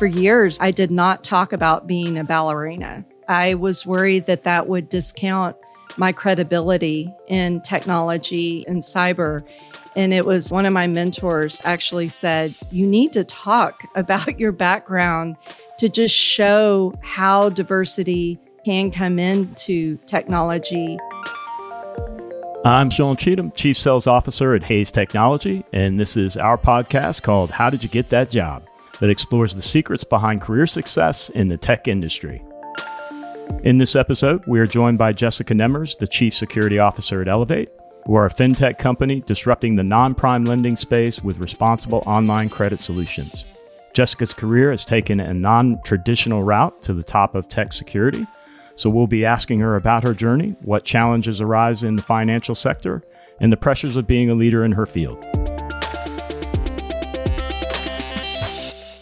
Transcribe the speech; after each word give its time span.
For 0.00 0.06
years, 0.06 0.56
I 0.62 0.70
did 0.70 0.90
not 0.90 1.22
talk 1.22 1.52
about 1.52 1.86
being 1.86 2.16
a 2.16 2.24
ballerina. 2.24 3.04
I 3.28 3.52
was 3.52 3.84
worried 3.84 4.24
that 4.28 4.44
that 4.44 4.66
would 4.66 4.88
discount 4.88 5.56
my 5.98 6.10
credibility 6.10 7.12
in 7.28 7.60
technology 7.60 8.66
and 8.66 8.80
cyber. 8.80 9.46
And 9.94 10.14
it 10.14 10.24
was 10.24 10.50
one 10.50 10.64
of 10.64 10.72
my 10.72 10.86
mentors 10.86 11.60
actually 11.66 12.08
said, 12.08 12.54
You 12.70 12.86
need 12.86 13.12
to 13.12 13.24
talk 13.24 13.82
about 13.94 14.40
your 14.40 14.52
background 14.52 15.36
to 15.80 15.90
just 15.90 16.16
show 16.16 16.94
how 17.02 17.50
diversity 17.50 18.40
can 18.64 18.90
come 18.90 19.18
into 19.18 19.98
technology. 20.06 20.96
I'm 22.64 22.88
Sean 22.88 23.16
Cheatham, 23.16 23.52
Chief 23.52 23.76
Sales 23.76 24.06
Officer 24.06 24.54
at 24.54 24.62
Hays 24.62 24.90
Technology, 24.90 25.62
and 25.74 26.00
this 26.00 26.16
is 26.16 26.38
our 26.38 26.56
podcast 26.56 27.22
called 27.22 27.50
How 27.50 27.68
Did 27.68 27.82
You 27.82 27.90
Get 27.90 28.08
That 28.08 28.30
Job? 28.30 28.66
That 29.00 29.10
explores 29.10 29.54
the 29.54 29.62
secrets 29.62 30.04
behind 30.04 30.40
career 30.40 30.66
success 30.66 31.28
in 31.30 31.48
the 31.48 31.56
tech 31.56 31.88
industry. 31.88 32.42
In 33.62 33.78
this 33.78 33.96
episode, 33.96 34.42
we 34.46 34.60
are 34.60 34.66
joined 34.66 34.98
by 34.98 35.12
Jessica 35.12 35.54
Nemmers, 35.54 35.98
the 35.98 36.06
Chief 36.06 36.34
Security 36.34 36.78
Officer 36.78 37.20
at 37.20 37.28
Elevate, 37.28 37.70
who 38.06 38.14
are 38.14 38.26
a 38.26 38.30
fintech 38.30 38.78
company 38.78 39.20
disrupting 39.20 39.76
the 39.76 39.82
non 39.82 40.14
prime 40.14 40.44
lending 40.44 40.76
space 40.76 41.22
with 41.22 41.38
responsible 41.38 42.02
online 42.06 42.48
credit 42.48 42.80
solutions. 42.80 43.44
Jessica's 43.92 44.32
career 44.32 44.70
has 44.70 44.84
taken 44.84 45.18
a 45.20 45.34
non 45.34 45.80
traditional 45.84 46.42
route 46.42 46.80
to 46.82 46.94
the 46.94 47.02
top 47.02 47.34
of 47.34 47.48
tech 47.48 47.72
security 47.72 48.26
so 48.80 48.88
we'll 48.88 49.06
be 49.06 49.26
asking 49.26 49.60
her 49.60 49.76
about 49.76 50.04
her 50.04 50.14
journey, 50.14 50.56
what 50.62 50.86
challenges 50.86 51.42
arise 51.42 51.84
in 51.84 51.96
the 51.96 52.02
financial 52.02 52.54
sector, 52.54 53.02
and 53.38 53.52
the 53.52 53.56
pressures 53.58 53.94
of 53.94 54.06
being 54.06 54.30
a 54.30 54.34
leader 54.34 54.64
in 54.64 54.72
her 54.72 54.86
field. 54.86 55.22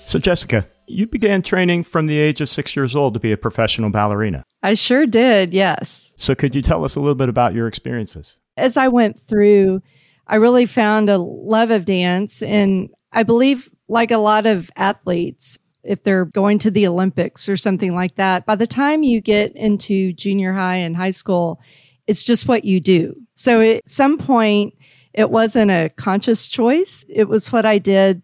So, 0.08 0.18
Jessica, 0.18 0.66
you 0.86 1.06
began 1.06 1.42
training 1.42 1.84
from 1.84 2.06
the 2.06 2.18
age 2.18 2.40
of 2.40 2.48
six 2.48 2.74
years 2.74 2.96
old 2.96 3.12
to 3.12 3.20
be 3.20 3.30
a 3.30 3.36
professional 3.36 3.90
ballerina. 3.90 4.42
I 4.62 4.72
sure 4.72 5.04
did, 5.04 5.52
yes. 5.52 6.14
So, 6.16 6.34
could 6.34 6.54
you 6.54 6.62
tell 6.62 6.82
us 6.82 6.96
a 6.96 7.00
little 7.00 7.14
bit 7.14 7.28
about 7.28 7.52
your 7.52 7.68
experiences? 7.68 8.38
As 8.56 8.78
I 8.78 8.88
went 8.88 9.20
through, 9.20 9.82
I 10.26 10.36
really 10.36 10.64
found 10.64 11.10
a 11.10 11.18
love 11.18 11.70
of 11.70 11.84
dance. 11.84 12.40
And 12.40 12.88
I 13.12 13.22
believe, 13.22 13.68
like 13.86 14.10
a 14.10 14.16
lot 14.16 14.46
of 14.46 14.70
athletes, 14.76 15.58
if 15.84 16.02
they're 16.04 16.24
going 16.24 16.58
to 16.60 16.70
the 16.70 16.86
Olympics 16.86 17.46
or 17.46 17.58
something 17.58 17.94
like 17.94 18.14
that, 18.14 18.46
by 18.46 18.56
the 18.56 18.66
time 18.66 19.02
you 19.02 19.20
get 19.20 19.54
into 19.54 20.14
junior 20.14 20.54
high 20.54 20.76
and 20.76 20.96
high 20.96 21.10
school, 21.10 21.60
it's 22.06 22.24
just 22.24 22.48
what 22.48 22.64
you 22.64 22.80
do. 22.80 23.14
So 23.34 23.60
at 23.60 23.86
some 23.86 24.16
point, 24.16 24.72
it 25.12 25.30
wasn't 25.30 25.70
a 25.70 25.90
conscious 25.96 26.46
choice. 26.46 27.04
It 27.10 27.28
was 27.28 27.52
what 27.52 27.66
I 27.66 27.76
did. 27.76 28.22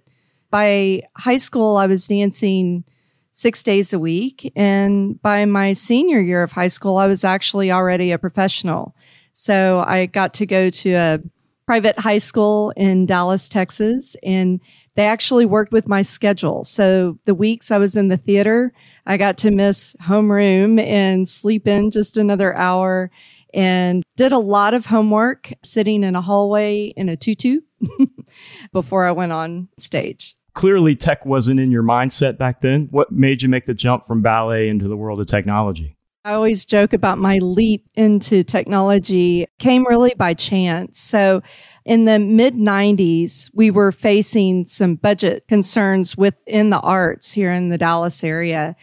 By 0.55 1.03
high 1.17 1.39
school, 1.39 1.77
I 1.77 1.89
was 1.89 2.07
dancing 2.07 2.85
six 3.33 3.65
days 3.65 3.93
a 3.93 3.99
week. 3.99 4.53
And 4.55 5.21
by 5.21 5.47
my 5.47 5.73
senior 5.73 6.21
year 6.21 6.45
of 6.45 6.53
high 6.53 6.69
school, 6.69 6.97
I 6.97 7.09
was 7.09 7.25
actually 7.25 7.73
already 7.73 8.13
a 8.13 8.19
professional. 8.19 8.95
So 9.33 9.83
I 9.85 10.07
got 10.07 10.33
to 10.35 10.47
go 10.47 10.71
to 10.71 10.93
a 10.93 11.19
private 11.67 11.99
high 11.99 12.19
school 12.19 12.73
in 12.77 13.05
Dallas, 13.05 13.49
Texas. 13.49 14.15
And 14.23 14.61
they 14.95 15.07
actually 15.07 15.45
worked 15.45 15.73
with 15.73 15.89
my 15.89 16.03
schedule. 16.03 16.63
So 16.63 17.19
the 17.25 17.35
weeks 17.35 17.73
I 17.73 17.79
was 17.79 17.97
in 17.97 18.07
the 18.07 18.17
theater, 18.17 18.73
I 19.07 19.17
got 19.17 19.37
to 19.39 19.51
miss 19.51 19.97
homeroom 20.03 20.81
and 20.81 21.29
sleep 21.29 21.67
in 21.67 21.91
just 21.91 22.17
another 22.17 22.55
hour 22.55 23.11
and 23.53 24.05
did 24.15 24.31
a 24.31 24.39
lot 24.39 24.73
of 24.73 24.87
homework 24.87 25.53
sitting 25.65 26.05
in 26.05 26.15
a 26.15 26.21
hallway 26.21 26.93
in 26.97 27.09
a 27.09 27.17
tutu 27.17 27.63
before 28.73 29.05
I 29.05 29.11
went 29.11 29.33
on 29.33 29.67
stage. 29.79 30.37
Clearly, 30.55 30.97
tech 30.97 31.27
wasn't 31.27 31.61
in 31.61 31.71
your 31.71 31.83
mindset 31.83 32.39
back 32.39 32.61
then. 32.61 32.89
What 32.91 33.11
made 33.11 33.43
you 33.43 33.49
make 33.49 33.67
the 33.67 33.75
jump 33.75 34.07
from 34.07 34.23
ballet 34.23 34.69
into 34.69 34.89
the 34.89 34.97
world 34.97 35.21
of 35.21 35.27
technology? 35.27 35.97
I 36.27 36.33
always 36.33 36.65
joke 36.65 36.95
about 36.95 37.19
my 37.19 37.37
leap 37.39 37.87
into 37.97 38.45
technology 38.45 39.47
came 39.59 39.85
really 39.87 40.15
by 40.17 40.33
chance. 40.33 40.99
So 40.99 41.43
in 41.85 42.07
the 42.07 42.19
mid 42.19 42.55
90s, 42.55 43.51
we 43.53 43.71
were 43.71 43.93
facing 43.93 44.65
some 44.65 44.95
budget 44.95 45.47
concerns 45.49 46.17
within 46.17 46.71
the 46.71 46.81
arts 46.81 47.33
here 47.33 47.53
in 47.53 47.69
the 47.69 47.77
Dallas 47.77 48.25
area. 48.25 48.75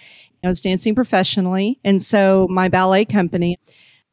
I 0.43 0.47
was 0.47 0.61
dancing 0.61 0.93
professionally. 0.93 1.79
And 1.83 1.99
so 1.99 2.47
my 2.49 2.69
ballet 2.69 3.05
company 3.05 3.57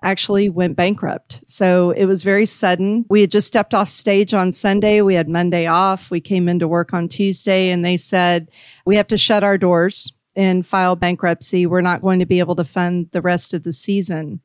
actually 0.03 0.49
went 0.49 0.77
bankrupt. 0.77 1.43
So 1.47 1.91
it 1.91 2.05
was 2.05 2.23
very 2.23 2.47
sudden. 2.47 3.05
We 3.09 3.21
had 3.21 3.31
just 3.31 3.49
stepped 3.49 3.75
off 3.75 3.89
stage 3.89 4.33
on 4.33 4.53
Sunday. 4.53 5.01
We 5.03 5.15
had 5.15 5.29
Monday 5.29 5.67
off. 5.67 6.11
We 6.11 6.21
came 6.21 6.49
into 6.49 6.69
work 6.69 6.95
on 6.95 7.09
Tuesday 7.09 7.71
and 7.71 7.85
they 7.85 7.97
said, 7.97 8.51
we 8.85 8.97
have 8.97 9.09
to 9.09 9.19
shut 9.19 9.43
our 9.43 9.59
doors 9.59 10.13
and 10.37 10.65
file 10.65 10.95
bankruptcy. 10.95 11.67
We're 11.67 11.81
not 11.81 12.01
going 12.01 12.21
to 12.21 12.27
be 12.27 12.39
able 12.39 12.55
to 12.57 12.65
fund 12.65 13.09
the 13.11 13.23
rest 13.23 13.55
of 13.55 13.65
the 13.65 13.73
season. 13.73 14.41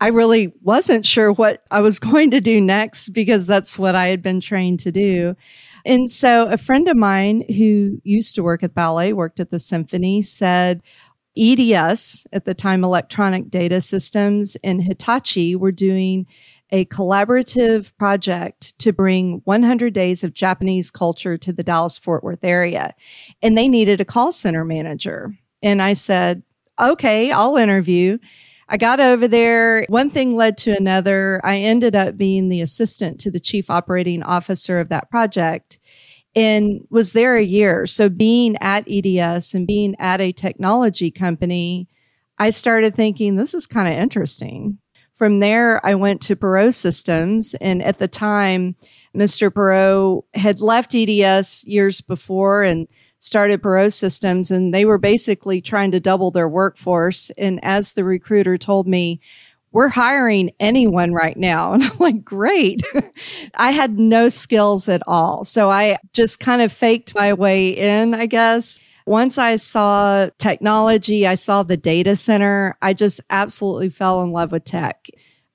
I 0.00 0.08
really 0.08 0.54
wasn't 0.62 1.04
sure 1.04 1.32
what 1.32 1.64
I 1.70 1.80
was 1.80 1.98
going 1.98 2.30
to 2.30 2.40
do 2.40 2.60
next 2.60 3.10
because 3.10 3.46
that's 3.46 3.78
what 3.78 3.94
I 3.94 4.08
had 4.08 4.22
been 4.22 4.40
trained 4.40 4.80
to 4.80 4.92
do. 4.92 5.36
And 5.84 6.10
so 6.10 6.46
a 6.48 6.58
friend 6.58 6.88
of 6.88 6.96
mine 6.96 7.44
who 7.48 8.00
used 8.04 8.34
to 8.34 8.42
work 8.42 8.62
at 8.62 8.74
ballet, 8.74 9.12
worked 9.12 9.40
at 9.40 9.50
the 9.50 9.58
symphony, 9.58 10.22
said 10.22 10.82
EDS, 11.38 12.26
at 12.32 12.44
the 12.44 12.54
time 12.54 12.82
Electronic 12.82 13.50
Data 13.50 13.80
Systems, 13.80 14.56
and 14.64 14.82
Hitachi 14.82 15.54
were 15.54 15.72
doing 15.72 16.26
a 16.70 16.84
collaborative 16.86 17.96
project 17.96 18.78
to 18.78 18.92
bring 18.92 19.40
100 19.44 19.94
days 19.94 20.22
of 20.22 20.34
Japanese 20.34 20.90
culture 20.90 21.38
to 21.38 21.52
the 21.52 21.62
Dallas 21.62 21.96
Fort 21.96 22.22
Worth 22.22 22.44
area. 22.44 22.94
And 23.40 23.56
they 23.56 23.68
needed 23.68 24.00
a 24.00 24.04
call 24.04 24.32
center 24.32 24.64
manager. 24.64 25.32
And 25.62 25.80
I 25.80 25.94
said, 25.94 26.42
okay, 26.78 27.30
I'll 27.30 27.56
interview. 27.56 28.18
I 28.68 28.76
got 28.76 29.00
over 29.00 29.26
there. 29.26 29.86
One 29.88 30.10
thing 30.10 30.36
led 30.36 30.58
to 30.58 30.76
another. 30.76 31.40
I 31.42 31.58
ended 31.58 31.96
up 31.96 32.18
being 32.18 32.50
the 32.50 32.60
assistant 32.60 33.18
to 33.20 33.30
the 33.30 33.40
chief 33.40 33.70
operating 33.70 34.22
officer 34.22 34.78
of 34.78 34.90
that 34.90 35.10
project 35.10 35.78
and 36.34 36.86
was 36.90 37.12
there 37.12 37.36
a 37.36 37.44
year. 37.44 37.86
So 37.86 38.08
being 38.08 38.56
at 38.60 38.86
EDS 38.90 39.54
and 39.54 39.66
being 39.66 39.94
at 39.98 40.20
a 40.20 40.32
technology 40.32 41.10
company, 41.10 41.88
I 42.38 42.50
started 42.50 42.94
thinking 42.94 43.34
this 43.34 43.54
is 43.54 43.66
kind 43.66 43.92
of 43.92 44.00
interesting. 44.00 44.78
From 45.14 45.40
there, 45.40 45.84
I 45.84 45.96
went 45.96 46.20
to 46.22 46.36
Perot 46.36 46.74
Systems. 46.74 47.54
And 47.60 47.82
at 47.82 47.98
the 47.98 48.06
time, 48.06 48.76
Mr. 49.16 49.50
Perot 49.50 50.22
had 50.34 50.60
left 50.60 50.94
EDS 50.94 51.64
years 51.64 52.00
before 52.00 52.62
and 52.62 52.86
started 53.18 53.60
Perot 53.60 53.92
Systems. 53.92 54.52
And 54.52 54.72
they 54.72 54.84
were 54.84 54.98
basically 54.98 55.60
trying 55.60 55.90
to 55.90 55.98
double 55.98 56.30
their 56.30 56.48
workforce. 56.48 57.30
And 57.30 57.58
as 57.64 57.92
the 57.92 58.04
recruiter 58.04 58.56
told 58.56 58.86
me, 58.86 59.20
we're 59.72 59.88
hiring 59.88 60.50
anyone 60.60 61.12
right 61.12 61.36
now. 61.36 61.72
And 61.78 61.84
I'm 61.84 61.98
like, 61.98 62.24
great. 62.24 62.82
I 63.54 63.72
had 63.72 63.98
no 63.98 64.28
skills 64.28 64.88
at 64.88 65.02
all. 65.06 65.44
So 65.44 65.70
I 65.70 65.98
just 66.12 66.40
kind 66.40 66.62
of 66.62 66.72
faked 66.72 67.14
my 67.14 67.32
way 67.32 67.70
in, 67.70 68.14
I 68.14 68.26
guess. 68.26 68.80
Once 69.06 69.38
I 69.38 69.56
saw 69.56 70.28
technology, 70.38 71.26
I 71.26 71.34
saw 71.34 71.62
the 71.62 71.76
data 71.76 72.14
center, 72.14 72.76
I 72.82 72.92
just 72.92 73.20
absolutely 73.30 73.88
fell 73.88 74.22
in 74.22 74.32
love 74.32 74.52
with 74.52 74.64
tech. 74.64 75.08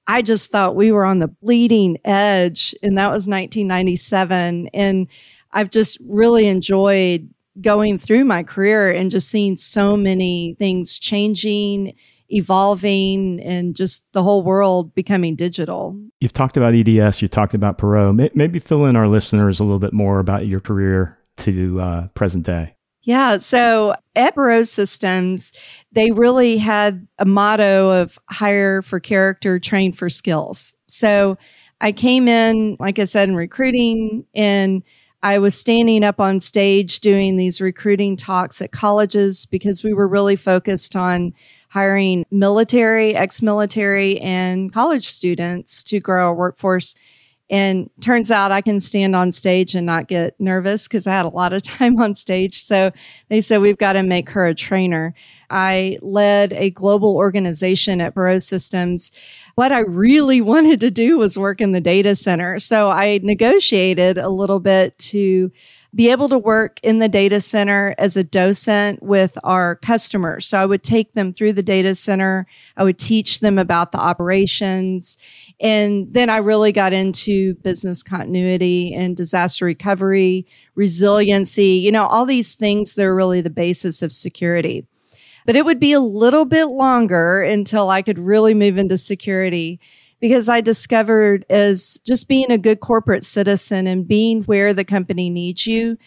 I 0.07 0.21
just 0.21 0.51
thought 0.51 0.75
we 0.75 0.91
were 0.91 1.05
on 1.05 1.19
the 1.19 1.27
bleeding 1.27 1.97
edge, 2.03 2.75
and 2.83 2.97
that 2.97 3.07
was 3.07 3.27
1997. 3.27 4.67
And 4.73 5.07
I've 5.51 5.69
just 5.69 5.97
really 6.07 6.47
enjoyed 6.47 7.29
going 7.61 7.97
through 7.97 8.25
my 8.25 8.43
career 8.43 8.91
and 8.91 9.11
just 9.11 9.29
seeing 9.29 9.55
so 9.55 9.95
many 9.95 10.55
things 10.57 10.97
changing, 10.97 11.93
evolving, 12.33 13.39
and 13.41 13.75
just 13.75 14.11
the 14.13 14.23
whole 14.23 14.43
world 14.43 14.93
becoming 14.95 15.35
digital. 15.35 15.99
You've 16.19 16.33
talked 16.33 16.57
about 16.57 16.73
EDS, 16.73 17.21
you 17.21 17.27
talked 17.27 17.53
about 17.53 17.77
Perot. 17.77 18.35
Maybe 18.35 18.59
fill 18.59 18.85
in 18.85 18.95
our 18.95 19.07
listeners 19.07 19.59
a 19.59 19.63
little 19.63 19.79
bit 19.79 19.93
more 19.93 20.19
about 20.19 20.47
your 20.47 20.59
career 20.59 21.17
to 21.37 21.81
uh, 21.81 22.07
present 22.09 22.45
day. 22.45 22.75
Yeah. 23.03 23.37
So 23.37 23.95
at 24.15 24.35
Perot 24.35 24.67
Systems, 24.67 25.51
they 25.91 26.11
really 26.11 26.57
had 26.57 27.05
a 27.19 27.25
motto 27.25 27.89
of 28.01 28.17
hire 28.29 28.81
for 28.81 28.99
character, 28.99 29.59
train 29.59 29.91
for 29.91 30.09
skills. 30.09 30.73
So 30.87 31.37
I 31.81 31.91
came 31.91 32.29
in, 32.29 32.77
like 32.79 32.99
I 32.99 33.03
said, 33.03 33.27
in 33.27 33.35
recruiting 33.35 34.25
and 34.33 34.83
I 35.21 35.39
was 35.39 35.55
standing 35.55 36.03
up 36.03 36.19
on 36.19 36.39
stage 36.39 36.99
doing 36.99 37.37
these 37.37 37.61
recruiting 37.61 38.17
talks 38.17 38.61
at 38.61 38.71
colleges 38.71 39.45
because 39.45 39.83
we 39.83 39.93
were 39.93 40.07
really 40.07 40.35
focused 40.35 40.95
on 40.95 41.33
hiring 41.73 42.23
military, 42.29 43.15
ex 43.15 43.41
military, 43.41 44.19
and 44.19 44.71
college 44.71 45.09
students 45.09 45.81
to 45.81 45.99
grow 45.99 46.27
our 46.27 46.35
workforce 46.35 46.93
and 47.49 47.89
turns 47.99 48.31
out 48.31 48.51
I 48.51 48.61
can 48.61 48.79
stand 48.79 49.15
on 49.15 49.31
stage 49.31 49.75
and 49.75 49.85
not 49.85 50.07
get 50.07 50.39
nervous 50.39 50.87
because 50.87 51.05
I 51.07 51.11
had 51.11 51.25
a 51.25 51.29
lot 51.29 51.53
of 51.53 51.61
time 51.63 51.99
on 51.99 52.15
stage. 52.15 52.61
So 52.61 52.91
they 53.29 53.41
said, 53.41 53.61
we've 53.61 53.77
got 53.77 53.93
to 53.93 54.03
make 54.03 54.29
her 54.29 54.47
a 54.47 54.55
trainer. 54.55 55.13
I 55.49 55.99
led 56.01 56.53
a 56.53 56.71
global 56.71 57.15
organization 57.15 58.01
at 58.01 58.15
Perot 58.15 58.43
Systems. 58.43 59.11
What 59.55 59.71
I 59.71 59.79
really 59.79 60.41
wanted 60.53 60.79
to 60.79 60.91
do 60.91 61.17
was 61.17 61.37
work 61.37 61.61
in 61.61 61.73
the 61.73 61.81
data 61.81 62.15
center. 62.15 62.59
So 62.59 62.89
I 62.89 63.19
negotiated 63.21 64.17
a 64.17 64.29
little 64.29 64.59
bit 64.59 64.97
to 64.99 65.51
be 65.95 66.09
able 66.09 66.27
to 66.29 66.37
work 66.37 66.79
in 66.81 66.99
the 66.99 67.07
data 67.07 67.39
center 67.39 67.93
as 67.97 68.17
a 68.17 68.23
docent 68.23 69.03
with 69.03 69.37
our 69.43 69.75
customers. 69.75 70.47
So 70.47 70.57
I 70.57 70.65
would 70.65 70.81
take 70.81 71.13
them 71.13 71.31
through 71.31 71.53
the 71.53 71.61
data 71.61 71.93
center. 71.93 72.47
I 72.75 72.83
would 72.83 72.97
teach 72.97 73.41
them 73.41 73.59
about 73.59 73.91
the 73.91 73.99
operations. 73.99 75.17
And 75.59 76.11
then 76.11 76.29
I 76.29 76.37
really 76.37 76.71
got 76.71 76.93
into 76.93 77.53
business 77.55 78.01
continuity 78.01 78.93
and 78.93 79.15
disaster 79.15 79.65
recovery, 79.65 80.47
resiliency, 80.75 81.75
you 81.75 81.91
know, 81.91 82.07
all 82.07 82.25
these 82.25 82.55
things 82.55 82.95
that 82.95 83.05
are 83.05 83.15
really 83.15 83.41
the 83.41 83.51
basis 83.51 84.01
of 84.01 84.11
security. 84.11 84.87
But 85.45 85.55
it 85.55 85.65
would 85.65 85.79
be 85.79 85.91
a 85.91 85.99
little 85.99 86.45
bit 86.45 86.65
longer 86.65 87.43
until 87.43 87.89
I 87.89 88.01
could 88.01 88.17
really 88.17 88.53
move 88.53 88.77
into 88.77 88.97
security 88.97 89.79
because 90.23 90.47
I 90.47 90.61
discovered 90.61 91.45
as 91.49 91.99
just 92.05 92.29
being 92.29 92.49
a 92.49 92.57
good 92.57 92.79
corporate 92.79 93.25
citizen 93.25 93.87
and 93.87 94.07
being 94.07 94.43
where 94.43 94.73
the 94.73 94.85
company 94.85 95.29
needs 95.29 95.67
you 95.67 95.97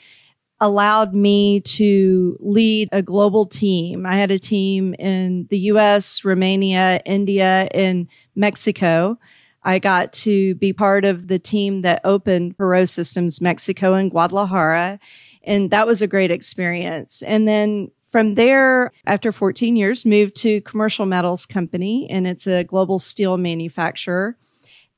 allowed 0.59 1.13
me 1.13 1.61
to 1.61 2.39
lead 2.41 2.89
a 2.93 3.03
global 3.03 3.45
team. 3.45 4.07
I 4.07 4.15
had 4.17 4.31
a 4.31 4.39
team 4.39 4.95
in 4.95 5.47
the 5.51 5.59
US, 5.59 6.25
Romania, 6.25 7.03
India, 7.05 7.69
and 7.75 8.09
Mexico. 8.35 9.19
I 9.63 9.79
got 9.79 10.15
to 10.15 10.55
be 10.55 10.73
part 10.73 11.05
of 11.05 11.29
the 11.29 11.39
team 11.39 11.83
that 11.83 12.01
opened 12.03 12.57
Perot 12.57 12.89
Systems 12.89 13.43
Mexico 13.43 13.93
and 13.93 14.11
Guadalajara. 14.11 14.99
And 15.45 15.71
that 15.73 15.87
was 15.87 16.01
a 16.01 16.07
great 16.07 16.31
experience. 16.31 17.21
And 17.21 17.47
then 17.47 17.91
from 18.17 18.35
there, 18.35 18.93
after 19.05 19.31
14 19.31 19.77
years, 19.77 20.07
moved 20.07 20.35
to 20.37 20.63
Commercial 20.63 21.05
Metals 21.05 21.45
Company, 21.45 22.09
and 22.09 22.27
it's 22.27 22.47
a 22.47 22.65
global 22.65 22.99
steel 22.99 23.37
manufacturer. 23.37 24.39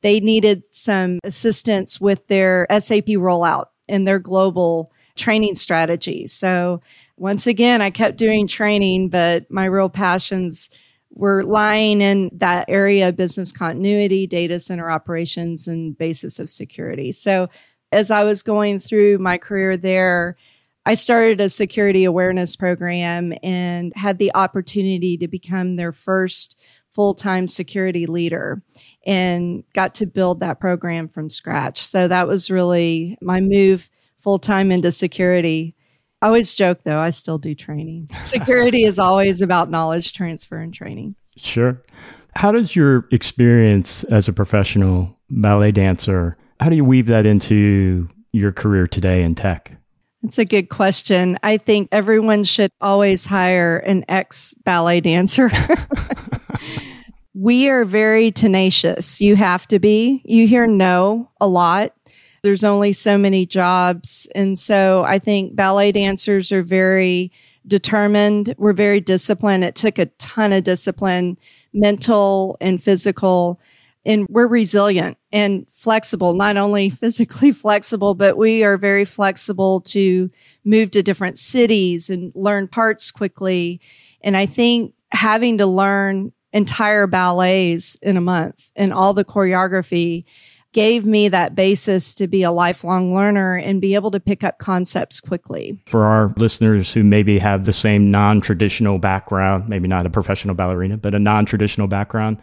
They 0.03 0.21
needed 0.21 0.63
some 0.71 1.19
assistance 1.25 2.01
with 2.01 2.25
their 2.29 2.65
SAP 2.71 3.07
rollout 3.07 3.71
and 3.89 4.07
their 4.07 4.21
global 4.21 4.93
training 5.17 5.57
strategy. 5.57 6.29
So 6.29 6.81
once 7.17 7.49
again, 7.49 7.83
I 7.83 7.91
kept 7.91 8.19
doing 8.19 8.47
training, 8.47 9.09
but 9.09 9.51
my 9.51 9.65
real 9.65 9.89
passions 9.89 10.71
were 11.11 11.43
lying 11.43 12.01
in 12.01 12.31
that 12.35 12.67
area 12.69 13.09
of 13.09 13.17
business 13.17 13.51
continuity, 13.51 14.29
data 14.29 14.61
center 14.61 14.93
operations, 14.93 15.67
and 15.67 15.99
basis 15.99 16.39
of 16.39 16.51
security. 16.51 17.11
So 17.11 17.49
as 17.91 18.13
I 18.13 18.23
was 18.23 18.45
going 18.45 18.79
through 18.79 19.19
my 19.19 19.39
career 19.39 19.77
there, 19.77 20.37
I 20.89 20.95
started 20.95 21.39
a 21.43 21.51
security 21.51 22.05
awareness 22.05 22.57
program 22.57 23.35
and 23.43 23.93
had 23.95 24.17
the 24.17 24.35
opportunity 24.35 25.19
to 25.19 25.29
become 25.29 25.77
their 25.77 25.93
first 25.93 26.59
full 26.95 27.13
time 27.13 27.47
security 27.47 28.07
leader 28.07 28.63
and 29.07 29.65
got 29.75 29.97
to 29.97 30.07
build 30.07 30.41
that 30.41 30.61
program 30.61 31.07
from 31.07 31.29
scratch. 31.29 31.85
So 31.85 32.09
that 32.09 32.27
was 32.27 32.51
really 32.51 33.19
my 33.21 33.39
move 33.43 33.91
full 34.17 34.39
time 34.39 34.73
into 34.73 34.91
security. 34.91 35.77
I 36.23 36.29
always 36.29 36.55
joke 36.55 36.79
though, 36.85 37.01
I 37.01 37.11
still 37.11 37.37
do 37.37 37.55
training. 37.55 38.09
Security 38.23 38.85
is 38.85 38.99
always 38.99 39.43
about 39.43 39.71
knowledge 39.71 40.15
transfer 40.15 40.57
and 40.57 40.73
training. 40.73 41.17
Sure. 41.37 41.83
How 42.35 42.51
does 42.51 42.75
your 42.75 43.07
experience 43.13 44.05
as 44.05 44.27
a 44.27 44.33
professional 44.33 45.19
ballet 45.29 45.73
dancer, 45.73 46.39
how 46.61 46.71
do 46.71 46.77
you 46.77 46.85
weave 46.85 47.09
that 47.09 47.27
into 47.27 48.09
your 48.33 48.53
career 48.53 48.89
today 48.89 49.23
in 49.23 49.35
tech? 49.35 49.79
It's 50.23 50.39
a 50.39 50.45
good 50.45 50.69
question. 50.69 51.39
I 51.43 51.59
think 51.59 51.89
everyone 51.93 52.43
should 52.45 52.73
always 52.81 53.27
hire 53.27 53.79
an 53.79 54.05
ex 54.09 54.55
ballet 54.65 55.01
dancer. 55.01 55.51
we 57.35 57.69
are 57.69 57.85
very 57.85 58.33
tenacious. 58.33 59.21
You 59.21 59.37
have 59.37 59.69
to 59.69 59.79
be. 59.79 60.23
You 60.25 60.49
hear 60.49 60.67
no 60.67 61.31
a 61.41 61.47
lot. 61.47 61.95
There's 62.43 62.65
only 62.65 62.93
so 62.93 63.17
many 63.17 63.47
jobs. 63.47 64.27
And 64.35 64.59
so 64.59 65.05
I 65.07 65.21
think 65.21 65.55
ballet 65.55 65.93
dancers 65.93 66.51
are 66.51 66.65
very 66.65 67.31
determined. 67.67 68.55
We're 68.59 68.73
very 68.73 69.01
disciplined. 69.01 69.63
It 69.63 69.77
took 69.77 69.99
a 69.99 70.07
ton 70.07 70.53
of 70.53 70.65
discipline, 70.65 71.39
mental 71.73 72.57
and 72.61 72.83
physical 72.83 73.61
and 74.09 74.27
we're 74.31 74.47
resilient 74.47 75.19
and 75.31 75.67
flexible, 75.71 76.33
not 76.33 76.57
only 76.57 76.91
physically 76.91 77.53
flexible, 77.53 78.15
but 78.15 78.37
we 78.37 78.65
are 78.65 78.79
very 78.79 79.05
flexible 79.05 79.83
to 79.83 80.31
move 80.65 80.91
to 80.93 81.03
different 81.03 81.39
cities 81.39 82.11
and 82.11 82.33
learn 82.35 82.67
parts 82.67 83.13
quickly. 83.13 83.81
And 84.23 84.37
I 84.37 84.47
think 84.47 84.95
having 85.13 85.59
to 85.59 85.67
learn 85.67 86.33
entire 86.53 87.07
ballets 87.07 87.97
in 87.97 88.17
a 88.17 88.23
month 88.23 88.73
and 88.75 88.93
all 88.93 89.13
the 89.13 89.25
choreography 89.25 90.25
gave 90.73 91.05
me 91.07 91.29
that 91.29 91.55
basis 91.55 92.15
to 92.15 92.27
be 92.27 92.43
a 92.43 92.51
lifelong 92.51 93.15
learner 93.15 93.57
and 93.57 93.81
be 93.81 93.95
able 93.95 94.11
to 94.11 94.21
pick 94.21 94.45
up 94.45 94.59
concepts 94.59 95.21
quickly. 95.21 95.79
For 95.87 96.05
our 96.05 96.33
listeners 96.37 96.93
who 96.93 97.03
maybe 97.03 97.39
have 97.39 97.65
the 97.65 97.73
same 97.73 98.11
non 98.11 98.41
traditional 98.41 98.99
background, 98.99 99.69
maybe 99.69 99.89
not 99.89 100.07
a 100.07 100.11
professional 100.11 100.55
ballerina, 100.55 100.97
but 100.97 101.15
a 101.15 101.19
non 101.19 101.45
traditional 101.47 101.89
background, 101.89 102.39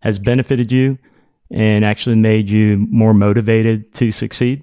has 0.00 0.18
benefited 0.18 0.72
you 0.72 0.98
and 1.50 1.84
actually 1.84 2.16
made 2.16 2.50
you 2.50 2.86
more 2.90 3.14
motivated 3.14 3.92
to 3.94 4.10
succeed? 4.10 4.62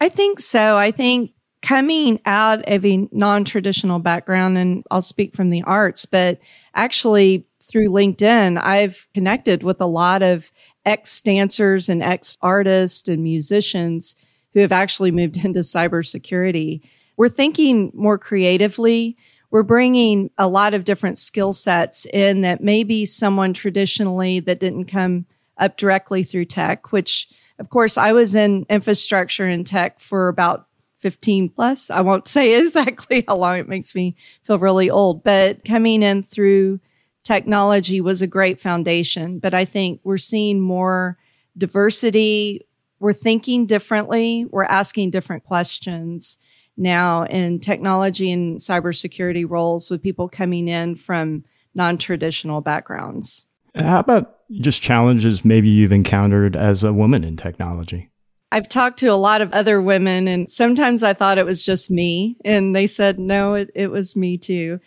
I 0.00 0.08
think 0.08 0.40
so. 0.40 0.76
I 0.76 0.90
think 0.90 1.32
coming 1.62 2.20
out 2.24 2.66
of 2.68 2.84
a 2.84 3.08
non 3.12 3.44
traditional 3.44 3.98
background, 3.98 4.58
and 4.58 4.84
I'll 4.90 5.02
speak 5.02 5.34
from 5.34 5.50
the 5.50 5.62
arts, 5.62 6.06
but 6.06 6.38
actually 6.74 7.46
through 7.62 7.90
LinkedIn, 7.90 8.60
I've 8.62 9.06
connected 9.12 9.62
with 9.62 9.80
a 9.80 9.86
lot 9.86 10.22
of 10.22 10.50
ex 10.84 11.20
dancers 11.20 11.88
and 11.88 12.02
ex 12.02 12.36
artists 12.40 13.08
and 13.08 13.22
musicians 13.22 14.16
who 14.54 14.60
have 14.60 14.72
actually 14.72 15.10
moved 15.10 15.36
into 15.44 15.60
cybersecurity. 15.60 16.80
We're 17.16 17.28
thinking 17.28 17.90
more 17.94 18.18
creatively 18.18 19.16
we're 19.50 19.62
bringing 19.62 20.30
a 20.36 20.48
lot 20.48 20.74
of 20.74 20.84
different 20.84 21.18
skill 21.18 21.52
sets 21.52 22.06
in 22.06 22.42
that 22.42 22.62
maybe 22.62 23.06
someone 23.06 23.54
traditionally 23.54 24.40
that 24.40 24.60
didn't 24.60 24.84
come 24.86 25.26
up 25.56 25.76
directly 25.76 26.22
through 26.22 26.44
tech, 26.44 26.92
which 26.92 27.28
of 27.58 27.70
course 27.70 27.96
I 27.96 28.12
was 28.12 28.34
in 28.34 28.66
infrastructure 28.68 29.46
and 29.46 29.66
tech 29.66 30.00
for 30.00 30.28
about 30.28 30.66
15 30.98 31.48
plus. 31.48 31.90
I 31.90 32.00
won't 32.02 32.28
say 32.28 32.60
exactly 32.60 33.24
how 33.26 33.36
long 33.36 33.58
it 33.58 33.68
makes 33.68 33.94
me 33.94 34.16
feel 34.44 34.58
really 34.58 34.90
old, 34.90 35.24
but 35.24 35.64
coming 35.64 36.02
in 36.02 36.22
through 36.22 36.80
technology 37.24 38.00
was 38.00 38.22
a 38.22 38.26
great 38.26 38.60
foundation. 38.60 39.38
But 39.38 39.54
I 39.54 39.64
think 39.64 40.00
we're 40.04 40.18
seeing 40.18 40.60
more 40.60 41.18
diversity. 41.56 42.66
We're 43.00 43.12
thinking 43.12 43.66
differently. 43.66 44.46
We're 44.50 44.64
asking 44.64 45.10
different 45.10 45.44
questions 45.44 46.38
now 46.78 47.24
in 47.24 47.60
technology 47.60 48.32
and 48.32 48.58
cybersecurity 48.58 49.48
roles 49.48 49.90
with 49.90 50.02
people 50.02 50.28
coming 50.28 50.68
in 50.68 50.96
from 50.96 51.44
non 51.74 51.98
traditional 51.98 52.60
backgrounds. 52.60 53.44
How 53.74 54.00
about 54.00 54.36
just 54.50 54.80
challenges 54.82 55.44
maybe 55.44 55.68
you've 55.68 55.92
encountered 55.92 56.56
as 56.56 56.82
a 56.84 56.92
woman 56.92 57.24
in 57.24 57.36
technology? 57.36 58.10
I've 58.50 58.68
talked 58.68 58.98
to 59.00 59.08
a 59.08 59.14
lot 59.14 59.42
of 59.42 59.52
other 59.52 59.82
women, 59.82 60.26
and 60.26 60.50
sometimes 60.50 61.02
I 61.02 61.12
thought 61.12 61.38
it 61.38 61.44
was 61.44 61.64
just 61.64 61.90
me, 61.90 62.36
and 62.44 62.74
they 62.74 62.86
said, 62.86 63.18
no, 63.18 63.54
it, 63.54 63.70
it 63.74 63.90
was 63.90 64.16
me 64.16 64.38
too. 64.38 64.80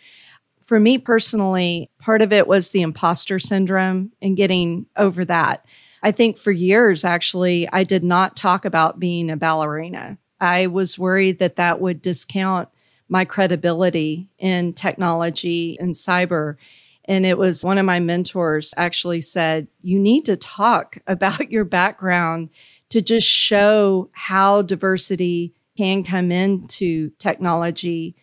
For 0.64 0.80
me 0.80 0.98
personally, 0.98 1.90
part 2.00 2.22
of 2.22 2.32
it 2.32 2.48
was 2.48 2.70
the 2.70 2.82
imposter 2.82 3.38
syndrome 3.38 4.12
and 4.20 4.36
getting 4.36 4.86
over 4.96 5.24
that. 5.26 5.64
I 6.02 6.10
think 6.10 6.36
for 6.36 6.50
years, 6.50 7.04
actually, 7.04 7.68
I 7.72 7.84
did 7.84 8.02
not 8.02 8.36
talk 8.36 8.64
about 8.64 8.98
being 8.98 9.30
a 9.30 9.36
ballerina. 9.36 10.18
I 10.42 10.66
was 10.66 10.98
worried 10.98 11.38
that 11.38 11.54
that 11.54 11.80
would 11.80 12.02
discount 12.02 12.68
my 13.08 13.24
credibility 13.24 14.28
in 14.38 14.72
technology 14.72 15.78
and 15.78 15.94
cyber. 15.94 16.56
And 17.04 17.24
it 17.24 17.38
was 17.38 17.64
one 17.64 17.78
of 17.78 17.86
my 17.86 18.00
mentors 18.00 18.74
actually 18.76 19.20
said, 19.20 19.68
You 19.82 20.00
need 20.00 20.24
to 20.24 20.36
talk 20.36 20.98
about 21.06 21.52
your 21.52 21.64
background 21.64 22.50
to 22.88 23.00
just 23.00 23.28
show 23.28 24.10
how 24.12 24.62
diversity 24.62 25.54
can 25.78 26.02
come 26.02 26.32
into 26.32 27.10
technology 27.20 28.16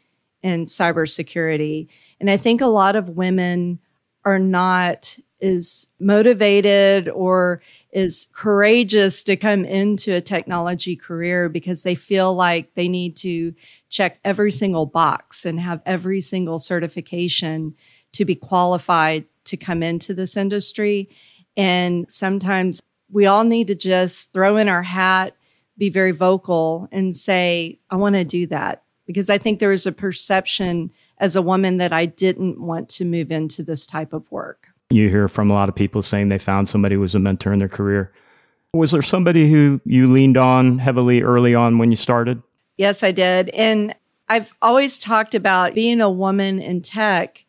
and 0.43 0.67
cybersecurity. 0.67 1.87
And 2.19 2.29
I 2.29 2.35
think 2.35 2.59
a 2.59 2.67
lot 2.67 2.97
of 2.97 3.09
women 3.09 3.79
are 4.25 4.39
not 4.39 5.17
as 5.41 5.87
motivated 5.99 7.09
or 7.09 7.61
is 7.91 8.27
courageous 8.33 9.23
to 9.23 9.35
come 9.35 9.65
into 9.65 10.13
a 10.13 10.21
technology 10.21 10.95
career 10.95 11.49
because 11.49 11.81
they 11.81 11.95
feel 11.95 12.33
like 12.35 12.73
they 12.75 12.87
need 12.87 13.17
to 13.17 13.53
check 13.89 14.19
every 14.23 14.51
single 14.51 14.85
box 14.85 15.45
and 15.45 15.59
have 15.59 15.81
every 15.85 16.21
single 16.21 16.59
certification 16.59 17.73
to 18.11 18.25
be 18.25 18.35
qualified 18.35 19.25
to 19.45 19.57
come 19.57 19.81
into 19.81 20.13
this 20.13 20.37
industry. 20.37 21.09
And 21.57 22.05
sometimes 22.11 22.79
we 23.11 23.25
all 23.25 23.43
need 23.43 23.67
to 23.67 23.75
just 23.75 24.31
throw 24.33 24.57
in 24.57 24.69
our 24.69 24.83
hat, 24.83 25.35
be 25.77 25.89
very 25.89 26.11
vocal, 26.11 26.87
and 26.91 27.15
say, 27.15 27.79
I 27.89 27.95
want 27.95 28.15
to 28.15 28.23
do 28.23 28.45
that. 28.47 28.83
Because 29.07 29.29
I 29.31 29.39
think 29.39 29.59
there 29.59 29.73
is 29.73 29.87
a 29.87 29.91
perception 29.91 30.91
as 31.17 31.35
a 31.35 31.41
woman 31.41 31.77
that 31.77 31.91
I 31.91 32.05
didn't 32.05 32.61
want 32.61 32.89
to 32.89 33.05
move 33.05 33.31
into 33.31 33.63
this 33.63 33.87
type 33.87 34.13
of 34.13 34.31
work. 34.31 34.67
You 34.91 35.07
hear 35.07 35.27
from 35.27 35.51
a 35.51 35.53
lot 35.53 35.69
of 35.69 35.75
people 35.75 36.01
saying 36.01 36.29
they 36.29 36.39
found 36.39 36.67
somebody 36.67 36.95
who 36.95 37.01
was 37.01 37.13
a 37.13 37.19
mentor 37.19 37.53
in 37.53 37.59
their 37.59 37.69
career. 37.69 38.11
Was 38.73 38.91
there 38.91 39.01
somebody 39.01 39.49
who 39.49 39.79
you 39.85 40.11
leaned 40.11 40.37
on 40.37 40.79
heavily 40.79 41.21
early 41.21 41.53
on 41.53 41.77
when 41.77 41.91
you 41.91 41.95
started? 41.95 42.41
Yes, 42.77 43.03
I 43.03 43.11
did. 43.11 43.49
And 43.49 43.95
I've 44.27 44.53
always 44.61 44.97
talked 44.97 45.35
about 45.35 45.75
being 45.75 46.01
a 46.01 46.09
woman 46.09 46.59
in 46.59 46.81
tech. 46.81 47.43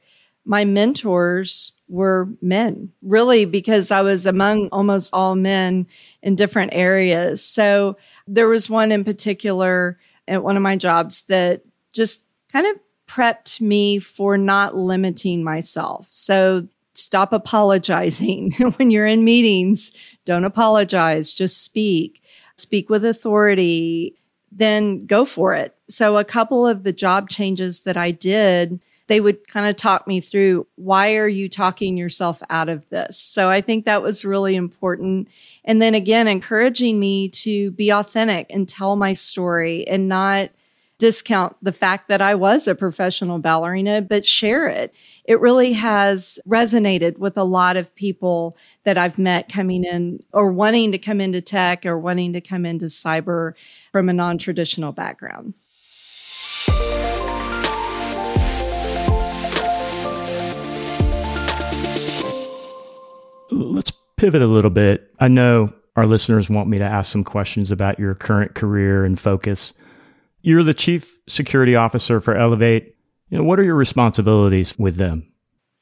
My 0.44 0.64
mentors 0.64 1.72
were 1.88 2.28
men, 2.40 2.92
really, 3.02 3.44
because 3.44 3.90
I 3.90 4.00
was 4.00 4.26
among 4.26 4.68
almost 4.70 5.10
all 5.12 5.34
men 5.34 5.86
in 6.22 6.36
different 6.36 6.74
areas. 6.74 7.44
So 7.44 7.96
there 8.26 8.48
was 8.48 8.70
one 8.70 8.92
in 8.92 9.04
particular 9.04 9.98
at 10.28 10.42
one 10.42 10.56
of 10.56 10.62
my 10.62 10.76
jobs 10.76 11.22
that 11.22 11.62
just 11.92 12.22
kind 12.50 12.66
of 12.66 12.76
prepped 13.08 13.60
me 13.60 13.98
for 13.98 14.38
not 14.38 14.76
limiting 14.76 15.42
myself. 15.42 16.06
So 16.10 16.68
stop 17.00 17.32
apologizing 17.32 18.52
when 18.76 18.90
you're 18.90 19.06
in 19.06 19.24
meetings. 19.24 19.92
Don't 20.24 20.44
apologize, 20.44 21.34
just 21.34 21.62
speak. 21.62 22.22
Speak 22.56 22.90
with 22.90 23.04
authority, 23.04 24.16
then 24.52 25.06
go 25.06 25.24
for 25.24 25.54
it. 25.54 25.74
So, 25.88 26.18
a 26.18 26.24
couple 26.24 26.66
of 26.66 26.82
the 26.82 26.92
job 26.92 27.30
changes 27.30 27.80
that 27.80 27.96
I 27.96 28.10
did, 28.10 28.84
they 29.06 29.20
would 29.20 29.48
kind 29.48 29.66
of 29.66 29.76
talk 29.76 30.06
me 30.06 30.20
through 30.20 30.66
why 30.76 31.16
are 31.16 31.28
you 31.28 31.48
talking 31.48 31.96
yourself 31.96 32.42
out 32.50 32.68
of 32.68 32.88
this? 32.90 33.18
So, 33.18 33.48
I 33.48 33.60
think 33.60 33.84
that 33.84 34.02
was 34.02 34.24
really 34.24 34.56
important. 34.56 35.28
And 35.64 35.80
then 35.80 35.94
again, 35.94 36.28
encouraging 36.28 37.00
me 37.00 37.28
to 37.30 37.70
be 37.72 37.90
authentic 37.90 38.46
and 38.50 38.68
tell 38.68 38.94
my 38.96 39.14
story 39.14 39.86
and 39.88 40.08
not 40.08 40.50
discount 41.00 41.56
the 41.62 41.72
fact 41.72 42.08
that 42.08 42.20
I 42.20 42.36
was 42.36 42.68
a 42.68 42.74
professional 42.74 43.38
ballerina, 43.38 44.02
but 44.02 44.26
share 44.26 44.68
it. 44.68 44.94
It 45.24 45.40
really 45.40 45.72
has 45.72 46.38
resonated 46.46 47.18
with 47.18 47.36
a 47.36 47.42
lot 47.42 47.76
of 47.76 47.92
people 47.96 48.56
that 48.84 48.98
I've 48.98 49.18
met 49.18 49.48
coming 49.48 49.82
in 49.82 50.20
or 50.32 50.52
wanting 50.52 50.92
to 50.92 50.98
come 50.98 51.20
into 51.20 51.40
tech 51.40 51.86
or 51.86 51.98
wanting 51.98 52.34
to 52.34 52.40
come 52.40 52.66
into 52.66 52.86
cyber 52.86 53.54
from 53.90 54.08
a 54.08 54.12
non 54.12 54.38
traditional 54.38 54.92
background. 54.92 55.54
Let's 63.50 63.92
pivot 64.16 64.42
a 64.42 64.46
little 64.46 64.70
bit. 64.70 65.12
I 65.18 65.28
know 65.28 65.72
our 65.96 66.06
listeners 66.06 66.50
want 66.50 66.68
me 66.68 66.78
to 66.78 66.84
ask 66.84 67.10
some 67.10 67.24
questions 67.24 67.70
about 67.70 67.98
your 67.98 68.14
current 68.14 68.54
career 68.54 69.04
and 69.04 69.18
focus. 69.18 69.72
You're 70.42 70.62
the 70.62 70.74
chief 70.74 71.18
security 71.28 71.74
officer 71.76 72.20
for 72.20 72.36
Elevate. 72.36 72.96
You 73.28 73.38
know, 73.38 73.44
what 73.44 73.60
are 73.60 73.64
your 73.64 73.76
responsibilities 73.76 74.78
with 74.78 74.96
them? 74.96 75.30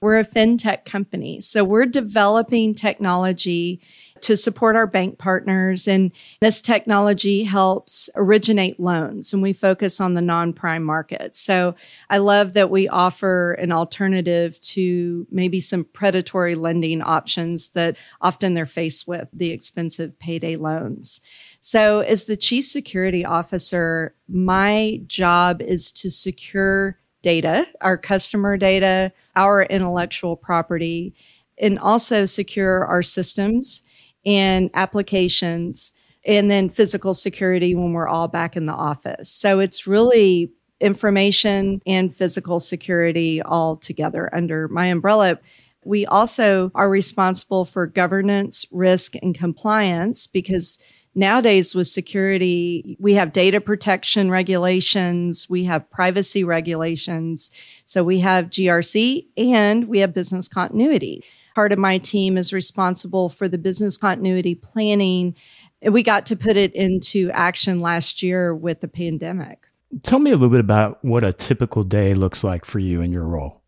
We're 0.01 0.19
a 0.19 0.25
fintech 0.25 0.85
company. 0.85 1.41
So 1.41 1.65
we're 1.65 1.87
developing 1.87 2.75
technology 2.75 3.81
to 4.23 4.37
support 4.37 4.77
our 4.77 4.87
bank 4.87 5.19
partners. 5.19 5.89
And 5.89 6.13
this 6.41 6.61
technology 6.61 7.45
helps 7.45 8.09
originate 8.15 8.81
loans, 8.81 9.33
and 9.33 9.43
we 9.43 9.53
focus 9.53 10.01
on 10.01 10.15
the 10.15 10.23
non 10.23 10.53
prime 10.53 10.85
market. 10.85 11.37
So 11.37 11.75
I 12.11 12.19
love 12.19 12.53
that 12.55 12.71
we 12.71 12.89
offer 12.89 13.53
an 13.55 13.73
alternative 13.73 14.61
to 14.61 15.27
maybe 15.31 15.61
some 15.61 15.85
predatory 15.85 16.55
lending 16.55 17.03
options 17.03 17.71
that 17.71 17.97
often 18.21 18.55
they're 18.55 18.67
faced 18.67 19.07
with 19.07 19.29
the 19.33 19.51
expensive 19.51 20.19
payday 20.19 20.57
loans. 20.57 21.21
So, 21.61 22.01
as 22.01 22.25
the 22.25 22.37
chief 22.37 22.67
security 22.67 23.25
officer, 23.25 24.15
my 24.29 25.01
job 25.07 25.61
is 25.61 25.91
to 25.93 26.11
secure 26.11 26.99
data, 27.23 27.67
our 27.81 27.99
customer 27.99 28.57
data, 28.57 29.13
our 29.35 29.65
intellectual 29.65 30.37
property, 30.37 31.15
and 31.61 31.79
also 31.79 32.25
secure 32.25 32.85
our 32.85 33.03
systems 33.03 33.83
and 34.25 34.71
applications, 34.75 35.93
and 36.25 36.51
then 36.51 36.69
physical 36.69 37.15
security 37.15 37.75
when 37.75 37.93
we're 37.93 38.09
all 38.09 38.29
back 38.29 38.57
in 38.57 38.67
the 38.67 38.73
office. 38.73 39.31
So, 39.31 39.61
it's 39.61 39.87
really 39.87 40.53
information 40.81 41.81
and 41.87 42.15
physical 42.15 42.61
security 42.61 43.43
all 43.43 43.77
together 43.77 44.33
under 44.35 44.69
my 44.69 44.87
umbrella. 44.87 45.39
We 45.85 46.07
also 46.07 46.71
are 46.75 46.89
responsible 46.89 47.65
for 47.65 47.87
governance, 47.87 48.67
risk, 48.71 49.15
and 49.23 49.35
compliance 49.35 50.27
because 50.27 50.79
nowadays 51.15 51.75
with 51.75 51.87
security, 51.87 52.97
we 53.01 53.15
have 53.15 53.33
data 53.33 53.61
protection 53.61 54.31
regulations, 54.31 55.49
we 55.49 55.65
have 55.65 55.91
privacy 55.91 56.45
regulations. 56.45 57.51
So 57.85 58.05
we 58.05 58.21
have 58.21 58.47
GRC 58.47 59.27
and 59.37 59.89
we 59.89 60.01
have 60.01 60.15
business 60.15 60.49
continuity. 60.49 61.25
Part 61.59 61.73
of 61.73 61.79
my 61.81 61.99
team 61.99 62.37
is 62.37 62.53
responsible 62.53 63.29
for 63.29 63.49
the 63.49 63.59
business 63.59 63.99
continuity 63.99 64.55
planning. 64.55 65.35
And 65.83 65.93
we 65.93 66.05
got 66.05 66.25
to 66.27 66.37
put 66.37 66.57
it 66.57 66.73
into 66.73 67.33
action 67.33 67.81
last 67.81 68.23
year 68.23 68.55
with 68.55 68.81
the 68.81 68.87
pandemic. 68.87 69.67
Tell 70.05 70.21
me 70.21 70.31
a 70.31 70.35
little 70.35 70.51
bit 70.51 70.61
about 70.61 71.05
what 71.05 71.25
a 71.25 71.33
typical 71.33 71.83
day 71.83 72.15
looks 72.15 72.45
like 72.45 72.65
for 72.65 72.79
you 72.79 73.03
in 73.03 73.11
your 73.11 73.25
role. 73.25 73.61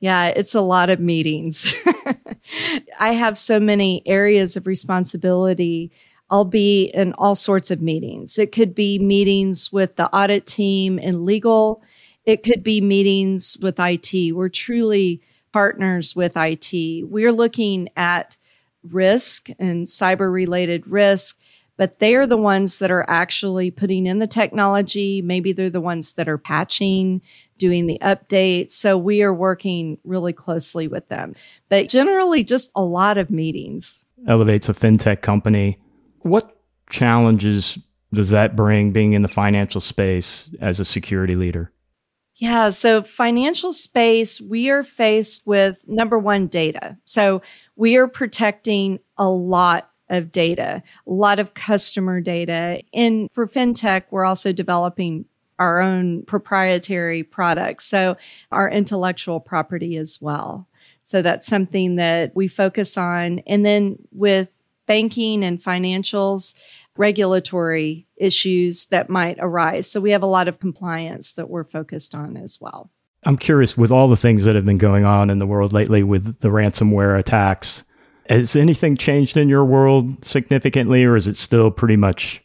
Yeah, 0.00 0.30
it's 0.30 0.56
a 0.56 0.60
lot 0.60 0.90
of 0.90 0.98
meetings. 0.98 1.72
I 2.98 3.12
have 3.12 3.38
so 3.38 3.60
many 3.60 4.02
areas 4.04 4.56
of 4.56 4.66
responsibility 4.66 5.92
I'll 6.28 6.44
be 6.44 6.86
in 6.86 7.12
all 7.12 7.36
sorts 7.36 7.70
of 7.70 7.80
meetings. 7.80 8.36
It 8.36 8.50
could 8.50 8.74
be 8.74 8.98
meetings 8.98 9.72
with 9.72 9.94
the 9.94 10.12
audit 10.12 10.44
team 10.44 10.98
and 10.98 11.24
legal. 11.24 11.84
It 12.24 12.42
could 12.42 12.64
be 12.64 12.80
meetings 12.80 13.56
with 13.62 13.78
IT. 13.78 14.34
We're 14.34 14.48
truly 14.48 15.22
partners 15.52 16.16
with 16.16 16.36
IT. 16.36 17.06
We're 17.08 17.32
looking 17.32 17.88
at 17.96 18.36
risk 18.82 19.48
and 19.58 19.86
cyber 19.86 20.32
related 20.32 20.86
risk, 20.86 21.38
but 21.76 21.98
they 21.98 22.14
are 22.14 22.26
the 22.26 22.36
ones 22.36 22.78
that 22.78 22.90
are 22.90 23.08
actually 23.08 23.70
putting 23.70 24.06
in 24.06 24.18
the 24.18 24.26
technology. 24.26 25.22
Maybe 25.22 25.52
they're 25.52 25.70
the 25.70 25.80
ones 25.80 26.12
that 26.12 26.28
are 26.28 26.38
patching, 26.38 27.22
doing 27.58 27.86
the 27.86 27.98
updates. 28.02 28.72
So 28.72 28.98
we 28.98 29.22
are 29.22 29.34
working 29.34 29.98
really 30.04 30.32
closely 30.32 30.88
with 30.88 31.08
them, 31.08 31.34
but 31.68 31.88
generally 31.88 32.44
just 32.44 32.70
a 32.74 32.82
lot 32.82 33.18
of 33.18 33.30
meetings. 33.30 34.04
Elevate's 34.26 34.68
a 34.68 34.74
fintech 34.74 35.20
company. 35.20 35.78
What 36.20 36.56
challenges 36.90 37.78
does 38.12 38.30
that 38.30 38.54
bring 38.54 38.92
being 38.92 39.12
in 39.12 39.22
the 39.22 39.28
financial 39.28 39.80
space 39.80 40.50
as 40.60 40.80
a 40.80 40.84
security 40.84 41.36
leader? 41.36 41.72
Yeah, 42.42 42.70
so 42.70 43.04
financial 43.04 43.72
space, 43.72 44.40
we 44.40 44.68
are 44.68 44.82
faced 44.82 45.46
with 45.46 45.78
number 45.86 46.18
one, 46.18 46.48
data. 46.48 46.98
So 47.04 47.40
we 47.76 47.94
are 47.96 48.08
protecting 48.08 48.98
a 49.16 49.28
lot 49.28 49.92
of 50.08 50.32
data, 50.32 50.82
a 51.06 51.12
lot 51.12 51.38
of 51.38 51.54
customer 51.54 52.20
data. 52.20 52.82
And 52.92 53.30
for 53.30 53.46
FinTech, 53.46 54.06
we're 54.10 54.24
also 54.24 54.52
developing 54.52 55.26
our 55.60 55.80
own 55.80 56.24
proprietary 56.24 57.22
products. 57.22 57.84
So 57.84 58.16
our 58.50 58.68
intellectual 58.68 59.38
property 59.38 59.96
as 59.96 60.18
well. 60.20 60.66
So 61.04 61.22
that's 61.22 61.46
something 61.46 61.94
that 61.94 62.34
we 62.34 62.48
focus 62.48 62.98
on. 62.98 63.38
And 63.46 63.64
then 63.64 63.98
with 64.10 64.48
banking 64.86 65.44
and 65.44 65.62
financials, 65.62 66.60
regulatory 66.96 68.06
issues 68.16 68.86
that 68.86 69.08
might 69.08 69.38
arise. 69.40 69.90
So 69.90 70.00
we 70.00 70.10
have 70.10 70.22
a 70.22 70.26
lot 70.26 70.48
of 70.48 70.60
compliance 70.60 71.32
that 71.32 71.48
we're 71.48 71.64
focused 71.64 72.14
on 72.14 72.36
as 72.36 72.58
well. 72.60 72.90
I'm 73.24 73.36
curious 73.36 73.76
with 73.76 73.90
all 73.90 74.08
the 74.08 74.16
things 74.16 74.44
that 74.44 74.56
have 74.56 74.64
been 74.64 74.78
going 74.78 75.04
on 75.04 75.30
in 75.30 75.38
the 75.38 75.46
world 75.46 75.72
lately 75.72 76.02
with 76.02 76.40
the 76.40 76.48
ransomware 76.48 77.18
attacks, 77.18 77.84
has 78.28 78.56
anything 78.56 78.96
changed 78.96 79.36
in 79.36 79.48
your 79.48 79.64
world 79.64 80.24
significantly, 80.24 81.04
or 81.04 81.16
is 81.16 81.28
it 81.28 81.36
still 81.36 81.70
pretty 81.70 81.96
much 81.96 82.42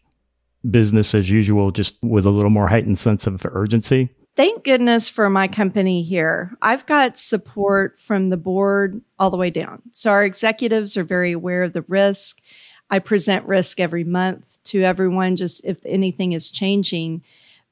business 0.70 1.16
as 1.16 1.30
usual, 1.30 1.72
just 1.72 1.96
with 2.02 2.26
a 2.26 2.30
little 2.30 2.50
more 2.50 2.68
heightened 2.68 3.00
sense 3.00 3.26
of 3.26 3.46
urgency? 3.46 4.10
Thank 4.36 4.64
goodness 4.64 5.10
for 5.10 5.32
my 5.32 5.48
company 5.48 6.04
here. 6.04 6.56
I've 6.62 6.86
got 6.86 7.18
support 7.18 8.00
from 8.00 8.30
the 8.30 8.38
board 8.38 9.02
all 9.18 9.32
the 9.32 9.38
way 9.38 9.50
down. 9.50 9.82
So 9.94 10.12
our 10.12 10.24
executives 10.24 10.96
are 10.96 11.04
very 11.04 11.32
aware 11.32 11.64
of 11.64 11.74
the 11.74 11.82
risk. 11.88 12.40
I 12.90 13.00
present 13.00 13.46
risk 13.46 13.80
every 13.80 14.04
month 14.04 14.46
to 14.66 14.84
everyone, 14.84 15.36
just 15.36 15.64
if 15.66 15.78
anything 15.86 16.34
is 16.34 16.50
changing. 16.50 17.24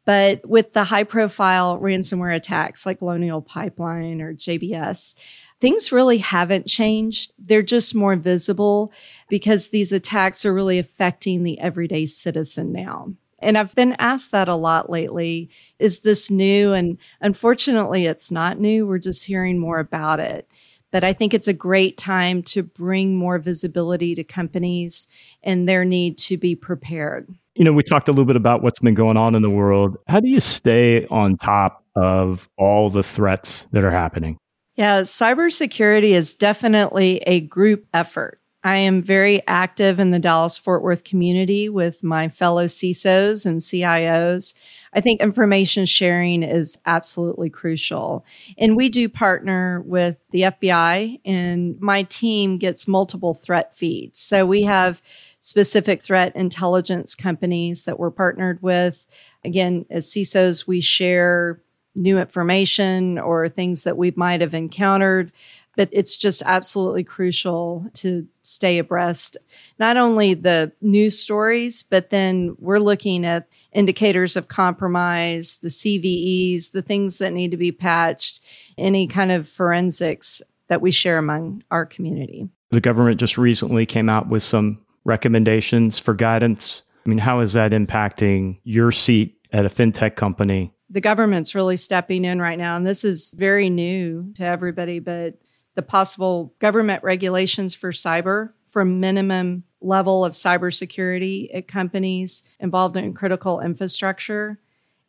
But 0.06 0.48
with 0.48 0.74
the 0.74 0.84
high 0.84 1.04
profile 1.04 1.80
ransomware 1.80 2.36
attacks 2.36 2.86
like 2.86 3.00
Colonial 3.00 3.42
Pipeline 3.42 4.22
or 4.22 4.34
JBS, 4.34 5.16
things 5.60 5.92
really 5.92 6.20
haven't 6.20 6.68
changed. 6.68 7.34
They're 7.40 7.64
just 7.64 7.96
more 7.96 8.16
visible 8.16 8.94
because 9.30 9.70
these 9.70 9.92
attacks 9.92 10.46
are 10.46 10.54
really 10.54 10.78
affecting 10.78 11.44
the 11.44 11.60
everyday 11.60 12.06
citizen 12.06 12.72
now. 12.72 13.14
And 13.40 13.58
I've 13.58 13.76
been 13.76 13.96
asked 14.00 14.32
that 14.32 14.48
a 14.48 14.56
lot 14.56 14.90
lately. 14.90 15.50
Is 15.80 16.00
this 16.02 16.32
new? 16.32 16.74
And 16.74 16.98
unfortunately, 17.20 18.06
it's 18.06 18.32
not 18.32 18.60
new. 18.60 18.88
We're 18.88 18.98
just 18.98 19.26
hearing 19.26 19.60
more 19.60 19.80
about 19.80 20.20
it. 20.20 20.48
But 20.96 21.04
I 21.04 21.12
think 21.12 21.34
it's 21.34 21.50
a 21.50 21.54
great 21.54 21.98
time 21.98 22.42
to 22.44 22.64
bring 22.64 23.18
more 23.18 23.38
visibility 23.38 24.16
to 24.16 24.24
companies 24.24 25.10
and 25.44 25.68
their 25.68 25.84
need 25.84 26.18
to 26.20 26.38
be 26.38 26.56
prepared. 26.56 27.28
You 27.54 27.66
know, 27.66 27.74
we 27.74 27.84
talked 27.84 28.08
a 28.08 28.14
little 28.14 28.24
bit 28.24 28.38
about 28.38 28.64
what's 28.64 28.80
been 28.80 28.94
going 28.94 29.18
on 29.18 29.36
in 29.36 29.42
the 29.42 29.50
world. 29.50 29.98
How 30.08 30.22
do 30.22 30.30
you 30.30 30.40
stay 30.40 31.06
on 31.08 31.36
top 31.36 31.84
of 31.98 32.48
all 32.58 32.90
the 32.90 33.04
threats 33.04 33.68
that 33.74 33.84
are 33.84 33.92
happening? 33.92 34.38
Yeah, 34.76 35.02
cybersecurity 35.02 36.12
is 36.12 36.34
definitely 36.34 37.18
a 37.28 37.42
group 37.42 37.86
effort. 37.94 38.40
I 38.66 38.78
am 38.78 39.04
very 39.04 39.44
active 39.46 40.00
in 40.00 40.10
the 40.10 40.18
Dallas 40.18 40.58
Fort 40.58 40.82
Worth 40.82 41.04
community 41.04 41.70
with 41.70 42.04
my 42.04 42.30
fellow 42.30 42.66
CISOs 42.66 43.46
and 43.46 43.62
CIOs. 43.62 44.56
I 44.92 45.02
think 45.02 45.22
information 45.22 45.86
sharing 45.86 46.42
is 46.42 46.76
absolutely 46.84 47.52
crucial. 47.52 48.26
And 48.58 48.76
we 48.76 48.90
do 48.90 49.08
partner 49.08 49.84
with 49.86 50.26
the 50.32 50.42
FBI, 50.42 51.20
and 51.24 51.80
my 51.80 52.04
team 52.04 52.58
gets 52.58 52.88
multiple 52.88 53.36
threat 53.36 53.78
feeds. 53.78 54.20
So 54.20 54.48
we 54.48 54.64
have 54.64 55.00
specific 55.42 56.02
threat 56.02 56.36
intelligence 56.36 57.14
companies 57.14 57.84
that 57.84 58.00
we're 58.00 58.10
partnered 58.10 58.64
with. 58.64 59.06
Again, 59.44 59.86
as 59.92 60.08
CISOs, 60.08 60.66
we 60.66 60.82
share 60.82 61.62
new 61.94 62.18
information 62.18 63.20
or 63.20 63.48
things 63.48 63.84
that 63.84 63.96
we 63.96 64.12
might 64.16 64.42
have 64.42 64.56
encountered 64.56 65.32
but 65.76 65.90
it's 65.92 66.16
just 66.16 66.42
absolutely 66.46 67.04
crucial 67.04 67.86
to 67.94 68.28
stay 68.44 68.78
abreast 68.78 69.38
not 69.80 69.98
only 69.98 70.34
the 70.34 70.72
news 70.82 71.18
stories 71.18 71.84
but 71.84 72.10
then 72.10 72.56
we're 72.60 72.80
looking 72.80 73.26
at 73.26 73.48
indicators 73.72 74.36
of 74.36 74.48
compromise 74.48 75.58
the 75.58 75.70
CVEs 75.70 76.72
the 76.72 76.82
things 76.82 77.18
that 77.18 77.34
need 77.34 77.52
to 77.52 77.58
be 77.58 77.72
patched 77.72 78.42
any 78.78 79.08
kind 79.08 79.32
of 79.32 79.48
forensics 79.48 80.42
that 80.68 80.82
we 80.82 80.92
share 80.92 81.18
among 81.18 81.64
our 81.72 81.86
community. 81.86 82.50
The 82.72 82.82
government 82.82 83.20
just 83.20 83.38
recently 83.38 83.86
came 83.86 84.10
out 84.10 84.30
with 84.30 84.44
some 84.44 84.80
recommendations 85.04 86.00
for 86.00 86.14
guidance. 86.14 86.84
I 87.06 87.10
mean 87.10 87.20
how 87.20 87.40
is 87.40 87.54
that 87.54 87.72
impacting 87.72 88.60
your 88.64 88.92
seat 88.92 89.38
at 89.52 89.66
a 89.66 89.70
fintech 89.70 90.16
company? 90.16 90.72
The 90.90 91.02
government's 91.02 91.56
really 91.56 91.78
stepping 91.78 92.26
in 92.26 92.40
right 92.40 92.58
now 92.58 92.76
and 92.76 92.86
this 92.86 93.04
is 93.04 93.34
very 93.38 93.70
new 93.70 94.32
to 94.36 94.44
everybody 94.44 95.00
but 95.00 95.36
the 95.76 95.82
possible 95.82 96.54
government 96.60 97.04
regulations 97.04 97.76
for 97.76 97.92
cyber 97.92 98.52
from 98.70 99.00
minimum 99.00 99.64
level 99.82 100.26
of 100.26 100.34
cybersecurity 100.34 101.50
at 101.54 101.68
companies 101.68 102.44
involved 102.60 102.98
in 102.98 103.14
critical 103.14 103.60
infrastructure. 103.62 104.60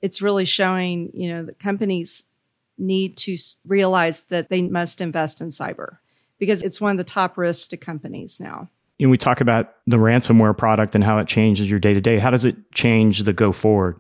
It's 0.02 0.20
really 0.20 0.44
showing, 0.44 1.11
you 1.14 1.32
know, 1.32 1.44
that 1.44 1.58
companies 1.58 2.25
need 2.78 3.16
to 3.16 3.37
realize 3.66 4.23
that 4.25 4.50
they 4.50 4.62
must 4.62 5.00
invest 5.00 5.40
in 5.40 5.49
cyber 5.49 5.99
because 6.38 6.62
it's 6.62 6.80
one 6.80 6.92
of 6.92 6.99
the 6.99 7.04
top 7.04 7.38
risks 7.38 7.68
to 7.68 7.76
companies 7.76 8.38
now. 8.38 8.68
And 9.00 9.11
we 9.11 9.18
talk 9.18 9.40
about 9.40 9.75
the 9.87 9.96
ransomware 9.96 10.56
product 10.56 10.94
and 10.94 11.04
how 11.04 11.18
it 11.18 11.28
changes 11.28 11.70
your 11.70 11.80
day 11.80 11.94
to 11.94 12.00
day. 12.00 12.18
How 12.18 12.30
does 12.30 12.44
it 12.44 12.73
change 12.73 13.20
the 13.25 13.32
go 13.32 13.52
forward? 13.52 13.99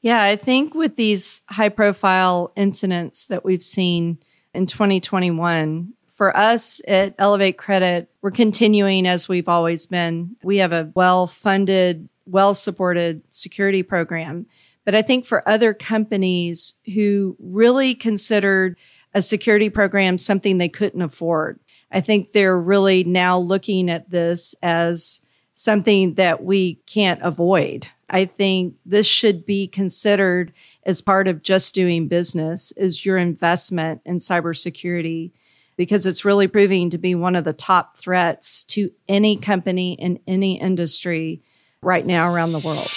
Yeah, 0.00 0.22
I 0.22 0.34
think 0.34 0.74
with 0.74 0.96
these 0.96 1.42
high 1.48 1.68
profile 1.68 2.52
incidents 2.56 3.26
that 3.26 3.44
we've 3.44 3.62
seen, 3.62 4.18
in 4.54 4.66
2021. 4.66 5.92
For 6.14 6.36
us 6.36 6.80
at 6.86 7.14
Elevate 7.18 7.58
Credit, 7.58 8.08
we're 8.20 8.30
continuing 8.30 9.06
as 9.06 9.28
we've 9.28 9.48
always 9.48 9.86
been. 9.86 10.36
We 10.42 10.58
have 10.58 10.72
a 10.72 10.90
well 10.94 11.26
funded, 11.26 12.08
well 12.26 12.54
supported 12.54 13.22
security 13.30 13.82
program. 13.82 14.46
But 14.84 14.94
I 14.94 15.02
think 15.02 15.24
for 15.24 15.48
other 15.48 15.74
companies 15.74 16.74
who 16.94 17.36
really 17.38 17.94
considered 17.94 18.76
a 19.14 19.22
security 19.22 19.70
program 19.70 20.18
something 20.18 20.58
they 20.58 20.68
couldn't 20.68 21.02
afford, 21.02 21.60
I 21.90 22.00
think 22.00 22.32
they're 22.32 22.60
really 22.60 23.04
now 23.04 23.38
looking 23.38 23.90
at 23.90 24.10
this 24.10 24.54
as 24.62 25.22
something 25.52 26.14
that 26.14 26.42
we 26.42 26.74
can't 26.86 27.20
avoid. 27.22 27.86
I 28.08 28.24
think 28.24 28.74
this 28.84 29.06
should 29.06 29.46
be 29.46 29.66
considered 29.66 30.52
as 30.84 31.00
part 31.00 31.28
of 31.28 31.42
just 31.42 31.74
doing 31.74 32.08
business 32.08 32.72
is 32.72 33.06
your 33.06 33.16
investment 33.16 34.00
in 34.04 34.16
cybersecurity 34.16 35.30
because 35.76 36.06
it's 36.06 36.24
really 36.24 36.48
proving 36.48 36.90
to 36.90 36.98
be 36.98 37.14
one 37.14 37.36
of 37.36 37.44
the 37.44 37.52
top 37.52 37.96
threats 37.96 38.64
to 38.64 38.90
any 39.08 39.36
company 39.36 39.94
in 39.94 40.18
any 40.26 40.60
industry 40.60 41.40
right 41.82 42.04
now 42.04 42.32
around 42.32 42.52
the 42.52 42.58
world. 42.58 42.88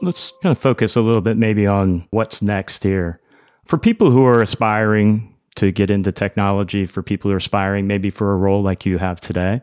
Let's 0.00 0.32
kind 0.42 0.52
of 0.52 0.58
focus 0.58 0.94
a 0.94 1.00
little 1.00 1.20
bit 1.20 1.36
maybe 1.36 1.66
on 1.66 2.06
what's 2.10 2.40
next 2.40 2.84
here. 2.84 3.20
For 3.64 3.78
people 3.78 4.12
who 4.12 4.24
are 4.24 4.40
aspiring 4.40 5.34
to 5.56 5.72
get 5.72 5.90
into 5.90 6.12
technology, 6.12 6.86
for 6.86 7.02
people 7.02 7.30
who 7.30 7.34
are 7.34 7.38
aspiring 7.38 7.88
maybe 7.88 8.10
for 8.10 8.32
a 8.32 8.36
role 8.36 8.62
like 8.62 8.86
you 8.86 8.98
have 8.98 9.20
today, 9.20 9.62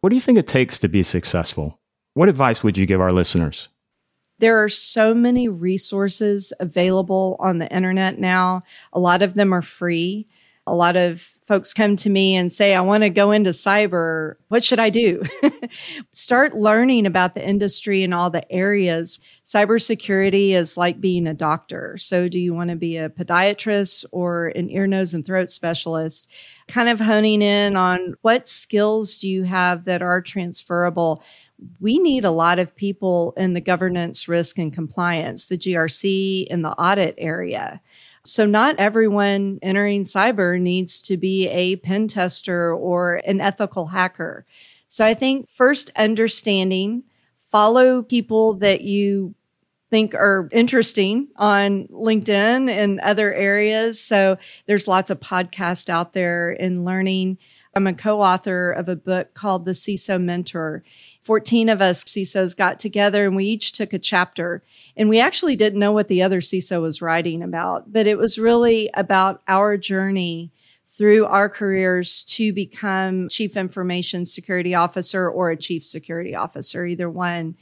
what 0.00 0.10
do 0.10 0.16
you 0.16 0.20
think 0.20 0.38
it 0.38 0.46
takes 0.46 0.78
to 0.78 0.88
be 0.88 1.02
successful? 1.02 1.78
What 2.14 2.28
advice 2.28 2.62
would 2.62 2.78
you 2.78 2.86
give 2.86 3.00
our 3.00 3.12
listeners? 3.12 3.68
There 4.38 4.62
are 4.62 4.70
so 4.70 5.12
many 5.12 5.48
resources 5.48 6.52
available 6.60 7.36
on 7.38 7.58
the 7.58 7.70
internet 7.70 8.18
now. 8.18 8.62
A 8.92 8.98
lot 8.98 9.20
of 9.20 9.34
them 9.34 9.52
are 9.52 9.62
free. 9.62 10.26
A 10.70 10.74
lot 10.74 10.96
of 10.96 11.22
folks 11.50 11.74
come 11.74 11.96
to 11.96 12.08
me 12.08 12.36
and 12.36 12.52
say, 12.52 12.76
I 12.76 12.80
want 12.80 13.02
to 13.02 13.10
go 13.10 13.32
into 13.32 13.50
cyber. 13.50 14.34
What 14.48 14.64
should 14.64 14.78
I 14.78 14.88
do? 14.88 15.24
Start 16.12 16.54
learning 16.54 17.06
about 17.06 17.34
the 17.34 17.44
industry 17.44 18.04
and 18.04 18.14
all 18.14 18.30
the 18.30 18.50
areas. 18.52 19.18
Cybersecurity 19.44 20.50
is 20.50 20.76
like 20.76 21.00
being 21.00 21.26
a 21.26 21.34
doctor. 21.34 21.96
So, 21.98 22.28
do 22.28 22.38
you 22.38 22.54
want 22.54 22.70
to 22.70 22.76
be 22.76 22.98
a 22.98 23.08
podiatrist 23.08 24.04
or 24.12 24.48
an 24.48 24.70
ear, 24.70 24.86
nose, 24.86 25.12
and 25.12 25.26
throat 25.26 25.50
specialist? 25.50 26.30
Kind 26.68 26.88
of 26.88 27.00
honing 27.00 27.42
in 27.42 27.74
on 27.74 28.14
what 28.22 28.46
skills 28.46 29.18
do 29.18 29.26
you 29.26 29.42
have 29.42 29.86
that 29.86 30.02
are 30.02 30.22
transferable 30.22 31.20
we 31.78 31.98
need 31.98 32.24
a 32.24 32.30
lot 32.30 32.58
of 32.58 32.74
people 32.74 33.34
in 33.36 33.54
the 33.54 33.60
governance, 33.60 34.28
risk, 34.28 34.58
and 34.58 34.72
compliance, 34.72 35.46
the 35.46 35.58
GRC, 35.58 36.46
in 36.46 36.62
the 36.62 36.70
audit 36.70 37.14
area. 37.18 37.80
So, 38.24 38.44
not 38.44 38.76
everyone 38.78 39.58
entering 39.62 40.02
cyber 40.02 40.60
needs 40.60 41.00
to 41.02 41.16
be 41.16 41.48
a 41.48 41.76
pen 41.76 42.06
tester 42.06 42.74
or 42.74 43.22
an 43.24 43.40
ethical 43.40 43.86
hacker. 43.86 44.44
So, 44.88 45.04
I 45.06 45.14
think 45.14 45.48
first 45.48 45.90
understanding, 45.96 47.04
follow 47.36 48.02
people 48.02 48.54
that 48.54 48.82
you 48.82 49.34
think 49.90 50.14
are 50.14 50.48
interesting 50.52 51.28
on 51.36 51.88
LinkedIn 51.88 52.68
and 52.68 53.00
other 53.00 53.32
areas. 53.32 53.98
So, 53.98 54.36
there's 54.66 54.86
lots 54.86 55.10
of 55.10 55.20
podcasts 55.20 55.88
out 55.88 56.12
there 56.12 56.52
in 56.52 56.84
learning. 56.84 57.38
I'm 57.74 57.86
a 57.86 57.94
co 57.94 58.20
author 58.20 58.70
of 58.72 58.88
a 58.90 58.96
book 58.96 59.32
called 59.32 59.64
The 59.64 59.72
CISO 59.72 60.22
Mentor. 60.22 60.82
14 61.30 61.68
of 61.68 61.80
us 61.80 62.02
CISOs 62.02 62.56
got 62.56 62.80
together 62.80 63.24
and 63.24 63.36
we 63.36 63.44
each 63.44 63.70
took 63.70 63.92
a 63.92 64.00
chapter. 64.00 64.64
And 64.96 65.08
we 65.08 65.20
actually 65.20 65.54
didn't 65.54 65.78
know 65.78 65.92
what 65.92 66.08
the 66.08 66.22
other 66.24 66.40
CISO 66.40 66.82
was 66.82 67.00
writing 67.00 67.40
about, 67.40 67.92
but 67.92 68.08
it 68.08 68.18
was 68.18 68.36
really 68.36 68.90
about 68.94 69.40
our 69.46 69.76
journey 69.76 70.50
through 70.88 71.26
our 71.26 71.48
careers 71.48 72.24
to 72.24 72.52
become 72.52 73.28
chief 73.28 73.56
information 73.56 74.24
security 74.26 74.74
officer 74.74 75.30
or 75.30 75.50
a 75.50 75.56
chief 75.56 75.86
security 75.86 76.34
officer, 76.34 76.84
either 76.84 77.08
one. 77.08 77.54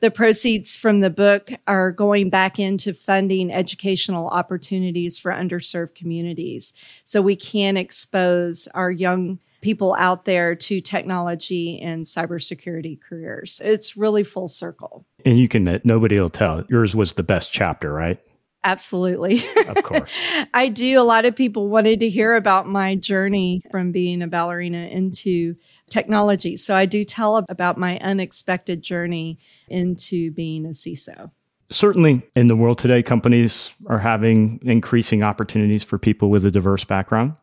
The 0.00 0.10
proceeds 0.10 0.76
from 0.76 1.00
the 1.00 1.08
book 1.08 1.48
are 1.66 1.92
going 1.92 2.28
back 2.28 2.58
into 2.58 2.92
funding 2.92 3.50
educational 3.50 4.28
opportunities 4.28 5.18
for 5.18 5.32
underserved 5.32 5.94
communities 5.94 6.74
so 7.04 7.22
we 7.22 7.36
can 7.36 7.78
expose 7.78 8.68
our 8.74 8.90
young 8.90 9.38
people 9.64 9.96
out 9.98 10.26
there 10.26 10.54
to 10.54 10.80
technology 10.80 11.80
and 11.80 12.04
cybersecurity 12.04 13.00
careers. 13.00 13.62
It's 13.64 13.96
really 13.96 14.22
full 14.22 14.46
circle. 14.46 15.06
And 15.24 15.38
you 15.38 15.48
can 15.48 15.80
nobody 15.84 16.20
will 16.20 16.30
tell. 16.30 16.64
Yours 16.68 16.94
was 16.94 17.14
the 17.14 17.22
best 17.22 17.50
chapter, 17.50 17.92
right? 17.92 18.20
Absolutely. 18.62 19.42
Of 19.68 19.82
course. 19.82 20.14
I 20.54 20.68
do. 20.68 21.00
A 21.00 21.02
lot 21.02 21.24
of 21.24 21.34
people 21.34 21.68
wanted 21.68 22.00
to 22.00 22.08
hear 22.08 22.34
about 22.34 22.66
my 22.66 22.94
journey 22.94 23.62
from 23.70 23.90
being 23.90 24.22
a 24.22 24.26
ballerina 24.26 24.86
into 24.86 25.56
technology. 25.90 26.56
So 26.56 26.74
I 26.74 26.86
do 26.86 27.04
tell 27.04 27.44
about 27.48 27.78
my 27.78 27.98
unexpected 27.98 28.82
journey 28.82 29.38
into 29.68 30.30
being 30.30 30.66
a 30.66 30.70
CISO. 30.70 31.30
Certainly, 31.70 32.22
in 32.36 32.48
the 32.48 32.56
world 32.56 32.78
today, 32.78 33.02
companies 33.02 33.74
are 33.86 33.98
having 33.98 34.60
increasing 34.62 35.22
opportunities 35.22 35.82
for 35.82 35.98
people 35.98 36.28
with 36.30 36.44
a 36.44 36.50
diverse 36.50 36.84
background. 36.84 37.34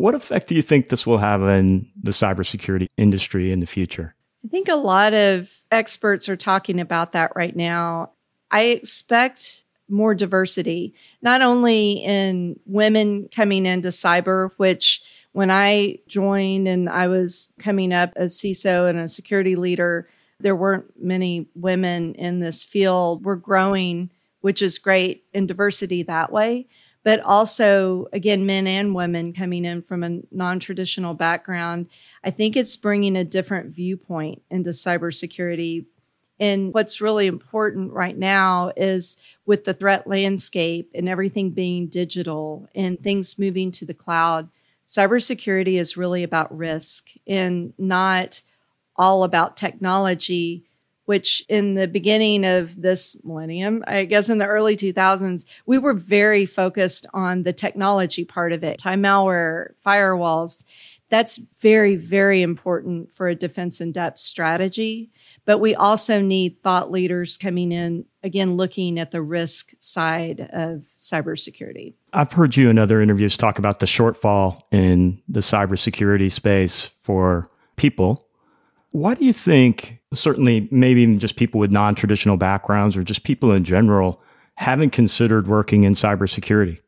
What 0.00 0.14
effect 0.14 0.48
do 0.48 0.54
you 0.54 0.62
think 0.62 0.88
this 0.88 1.06
will 1.06 1.18
have 1.18 1.42
in 1.42 1.86
the 2.02 2.12
cybersecurity 2.12 2.86
industry 2.96 3.52
in 3.52 3.60
the 3.60 3.66
future? 3.66 4.14
I 4.42 4.48
think 4.48 4.70
a 4.70 4.74
lot 4.74 5.12
of 5.12 5.50
experts 5.70 6.26
are 6.26 6.38
talking 6.38 6.80
about 6.80 7.12
that 7.12 7.32
right 7.36 7.54
now. 7.54 8.12
I 8.50 8.62
expect 8.62 9.66
more 9.90 10.14
diversity, 10.14 10.94
not 11.20 11.42
only 11.42 12.02
in 12.02 12.58
women 12.64 13.28
coming 13.28 13.66
into 13.66 13.88
cyber, 13.88 14.52
which 14.56 15.02
when 15.32 15.50
I 15.50 15.98
joined 16.08 16.66
and 16.66 16.88
I 16.88 17.06
was 17.08 17.52
coming 17.58 17.92
up 17.92 18.14
as 18.16 18.40
CISO 18.40 18.88
and 18.88 18.98
a 18.98 19.06
security 19.06 19.54
leader, 19.54 20.08
there 20.38 20.56
weren't 20.56 20.86
many 20.98 21.50
women 21.54 22.14
in 22.14 22.40
this 22.40 22.64
field. 22.64 23.26
We're 23.26 23.36
growing, 23.36 24.10
which 24.40 24.62
is 24.62 24.78
great 24.78 25.24
in 25.34 25.46
diversity 25.46 26.04
that 26.04 26.32
way 26.32 26.68
but 27.02 27.20
also, 27.20 28.06
again, 28.12 28.44
men 28.44 28.66
and 28.66 28.94
women 28.94 29.32
coming 29.32 29.64
in 29.64 29.82
from 29.82 30.02
a 30.02 30.20
non 30.30 30.60
traditional 30.60 31.14
background. 31.14 31.88
I 32.22 32.30
think 32.30 32.56
it's 32.56 32.76
bringing 32.76 33.16
a 33.16 33.24
different 33.24 33.74
viewpoint 33.74 34.42
into 34.50 34.70
cybersecurity. 34.70 35.86
And 36.38 36.72
what's 36.72 37.00
really 37.00 37.26
important 37.26 37.92
right 37.92 38.16
now 38.16 38.72
is 38.76 39.16
with 39.44 39.64
the 39.64 39.74
threat 39.74 40.06
landscape 40.06 40.90
and 40.94 41.08
everything 41.08 41.50
being 41.50 41.88
digital 41.88 42.68
and 42.74 42.98
things 42.98 43.38
moving 43.38 43.70
to 43.72 43.86
the 43.86 43.94
cloud, 43.94 44.48
cybersecurity 44.86 45.78
is 45.78 45.96
really 45.96 46.22
about 46.22 46.56
risk 46.56 47.10
and 47.26 47.74
not 47.78 48.42
all 48.96 49.24
about 49.24 49.56
technology 49.56 50.64
which 51.10 51.44
in 51.48 51.74
the 51.74 51.88
beginning 51.88 52.44
of 52.44 52.80
this 52.80 53.16
millennium, 53.24 53.82
I 53.88 54.04
guess 54.04 54.28
in 54.28 54.38
the 54.38 54.46
early 54.46 54.76
2000s, 54.76 55.44
we 55.66 55.76
were 55.76 55.92
very 55.92 56.46
focused 56.46 57.04
on 57.12 57.42
the 57.42 57.52
technology 57.52 58.24
part 58.24 58.52
of 58.52 58.62
it, 58.62 58.78
time 58.78 59.02
malware, 59.02 59.70
firewalls. 59.84 60.62
That's 61.08 61.38
very, 61.38 61.96
very 61.96 62.42
important 62.42 63.12
for 63.12 63.26
a 63.26 63.34
defense 63.34 63.80
in 63.80 63.90
depth 63.90 64.20
strategy. 64.20 65.10
But 65.46 65.58
we 65.58 65.74
also 65.74 66.20
need 66.20 66.62
thought 66.62 66.92
leaders 66.92 67.36
coming 67.36 67.72
in, 67.72 68.04
again, 68.22 68.54
looking 68.54 68.96
at 69.00 69.10
the 69.10 69.20
risk 69.20 69.72
side 69.80 70.48
of 70.52 70.84
cybersecurity. 71.00 71.94
I've 72.12 72.30
heard 72.30 72.56
you 72.56 72.70
in 72.70 72.78
other 72.78 73.02
interviews 73.02 73.36
talk 73.36 73.58
about 73.58 73.80
the 73.80 73.86
shortfall 73.86 74.62
in 74.70 75.20
the 75.28 75.40
cybersecurity 75.40 76.30
space 76.30 76.88
for 77.02 77.50
people 77.74 78.29
why 78.92 79.14
do 79.14 79.24
you 79.24 79.32
think, 79.32 79.98
certainly, 80.12 80.68
maybe 80.70 81.02
even 81.02 81.18
just 81.18 81.36
people 81.36 81.60
with 81.60 81.70
non 81.70 81.94
traditional 81.94 82.36
backgrounds 82.36 82.96
or 82.96 83.04
just 83.04 83.24
people 83.24 83.52
in 83.52 83.64
general, 83.64 84.20
haven't 84.56 84.90
considered 84.90 85.46
working 85.46 85.84
in 85.84 85.94
cybersecurity? 85.94 86.78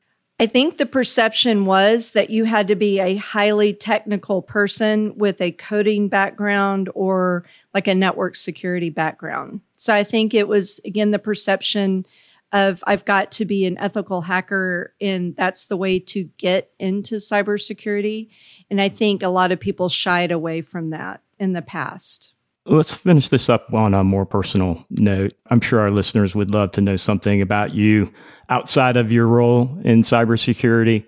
I 0.41 0.47
think 0.47 0.77
the 0.77 0.87
perception 0.87 1.67
was 1.67 2.13
that 2.13 2.31
you 2.31 2.45
had 2.45 2.67
to 2.69 2.75
be 2.75 2.99
a 2.99 3.17
highly 3.17 3.73
technical 3.73 4.43
person 4.43 5.17
with 5.17 5.41
a 5.41 5.53
coding 5.53 6.09
background 6.09 6.91
or 6.95 7.45
like 7.73 7.87
a 7.87 7.95
network 7.95 8.35
security 8.35 8.91
background. 8.91 9.61
So 9.77 9.95
I 9.95 10.03
think 10.03 10.35
it 10.35 10.49
was, 10.49 10.81
again, 10.85 11.13
the 11.13 11.21
perception 11.21 12.07
of 12.51 12.83
I've 12.87 13.05
got 13.05 13.31
to 13.33 13.45
be 13.45 13.65
an 13.67 13.79
ethical 13.79 14.23
hacker 14.23 14.95
and 15.01 15.35
that's 15.37 15.67
the 15.67 15.77
way 15.77 15.99
to 16.01 16.25
get 16.37 16.73
into 16.79 17.17
cybersecurity. 17.17 18.29
And 18.69 18.81
I 18.81 18.89
think 18.89 19.23
a 19.23 19.29
lot 19.29 19.53
of 19.53 19.61
people 19.61 19.89
shied 19.89 20.33
away 20.33 20.61
from 20.61 20.91
that 20.91 21.22
in 21.43 21.53
the 21.53 21.63
past. 21.63 22.35
Let's 22.65 22.95
finish 22.95 23.29
this 23.29 23.49
up 23.49 23.75
on 23.75 23.93
a 23.93 24.05
more 24.05 24.25
personal 24.25 24.87
note. 24.91 25.35
I'm 25.51 25.61
sure 25.61 25.81
our 25.81 25.91
listeners 25.91 26.37
would 26.37 26.53
love 26.53 26.71
to 26.73 26.81
know 26.81 26.97
something 26.97 27.43
about 27.43 27.75
you 27.75 28.13
outside 28.49 28.97
of 28.97 29.11
your 29.11 29.27
role 29.27 29.77
in 29.85 30.03
cybersecurity. 30.03 31.05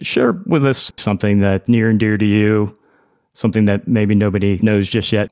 Share 0.00 0.32
with 0.46 0.66
us 0.66 0.90
something 0.96 1.38
that 1.38 1.68
near 1.68 1.88
and 1.88 2.00
dear 2.00 2.18
to 2.18 2.24
you, 2.24 2.76
something 3.32 3.66
that 3.66 3.86
maybe 3.86 4.16
nobody 4.16 4.58
knows 4.60 4.88
just 4.88 5.12
yet. 5.12 5.30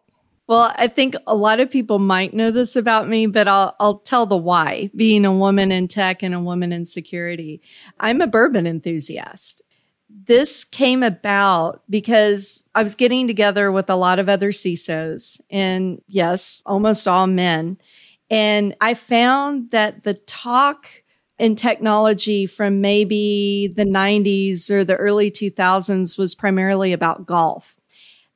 Well, 0.48 0.72
I 0.76 0.86
think 0.86 1.16
a 1.26 1.34
lot 1.34 1.58
of 1.58 1.68
people 1.68 1.98
might 1.98 2.32
know 2.32 2.52
this 2.52 2.76
about 2.76 3.08
me, 3.08 3.26
but 3.26 3.48
I'll, 3.48 3.74
I'll 3.80 3.98
tell 3.98 4.26
the 4.26 4.36
why 4.36 4.90
being 4.94 5.24
a 5.24 5.34
woman 5.34 5.72
in 5.72 5.88
tech 5.88 6.22
and 6.22 6.32
a 6.32 6.40
woman 6.40 6.72
in 6.72 6.84
security. 6.84 7.60
I'm 7.98 8.20
a 8.20 8.28
bourbon 8.28 8.64
enthusiast 8.64 9.62
this 10.08 10.64
came 10.64 11.02
about 11.02 11.82
because 11.90 12.68
I 12.74 12.82
was 12.82 12.94
getting 12.94 13.26
together 13.26 13.72
with 13.72 13.90
a 13.90 13.96
lot 13.96 14.18
of 14.18 14.28
other 14.28 14.52
CISOs, 14.52 15.40
and 15.50 16.00
yes, 16.06 16.62
almost 16.66 17.08
all 17.08 17.26
men. 17.26 17.78
And 18.30 18.74
I 18.80 18.94
found 18.94 19.70
that 19.70 20.04
the 20.04 20.14
talk 20.14 20.88
in 21.38 21.54
technology 21.54 22.46
from 22.46 22.80
maybe 22.80 23.72
the 23.76 23.84
90s 23.84 24.70
or 24.70 24.84
the 24.84 24.96
early 24.96 25.30
2000s 25.30 26.18
was 26.18 26.34
primarily 26.34 26.92
about 26.92 27.26
golf. 27.26 27.76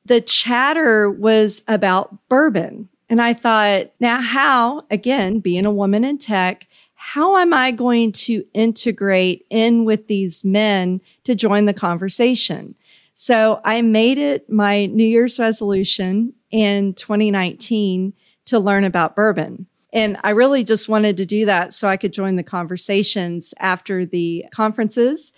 The 0.05 0.21
chatter 0.21 1.09
was 1.09 1.63
about 1.67 2.27
bourbon. 2.29 2.89
And 3.09 3.21
I 3.21 3.33
thought, 3.33 3.91
now, 3.99 4.21
how, 4.21 4.83
again, 4.89 5.39
being 5.39 5.65
a 5.65 5.73
woman 5.73 6.05
in 6.05 6.17
tech, 6.17 6.67
how 7.03 7.35
am 7.37 7.51
I 7.51 7.71
going 7.71 8.11
to 8.11 8.45
integrate 8.53 9.47
in 9.49 9.85
with 9.85 10.05
these 10.05 10.45
men 10.45 11.01
to 11.23 11.33
join 11.33 11.65
the 11.65 11.73
conversation? 11.73 12.75
So 13.15 13.59
I 13.65 13.81
made 13.81 14.19
it 14.19 14.47
my 14.51 14.85
New 14.85 15.03
Year's 15.03 15.39
resolution 15.39 16.33
in 16.51 16.93
2019 16.93 18.13
to 18.45 18.59
learn 18.59 18.83
about 18.83 19.15
bourbon. 19.15 19.65
And 19.91 20.19
I 20.23 20.29
really 20.29 20.63
just 20.63 20.87
wanted 20.87 21.17
to 21.17 21.25
do 21.25 21.47
that 21.47 21.73
so 21.73 21.87
I 21.87 21.97
could 21.97 22.13
join 22.13 22.35
the 22.35 22.43
conversations 22.43 23.55
after 23.59 24.05
the 24.05 24.45
conferences. 24.53 25.33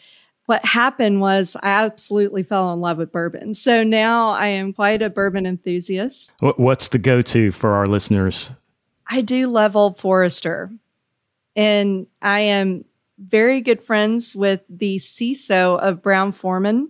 What 0.47 0.65
happened 0.65 1.21
was 1.21 1.55
I 1.63 1.69
absolutely 1.85 2.43
fell 2.43 2.73
in 2.73 2.81
love 2.81 2.97
with 2.97 3.13
bourbon. 3.13 3.55
So 3.55 3.85
now 3.85 4.31
I 4.31 4.47
am 4.47 4.73
quite 4.73 5.01
a 5.01 5.09
bourbon 5.09 5.45
enthusiast. 5.45 6.33
What's 6.41 6.89
the 6.89 6.97
go 6.97 7.21
to 7.21 7.51
for 7.51 7.71
our 7.71 7.87
listeners? 7.87 8.51
I 9.07 9.21
do 9.21 9.47
love 9.47 9.77
Old 9.77 9.97
Forester. 9.97 10.69
And 11.55 12.07
I 12.21 12.41
am 12.41 12.85
very 13.19 13.61
good 13.61 13.81
friends 13.81 14.35
with 14.35 14.61
the 14.69 14.97
CISO 14.97 15.79
of 15.79 16.01
Brown 16.01 16.31
Forman, 16.31 16.89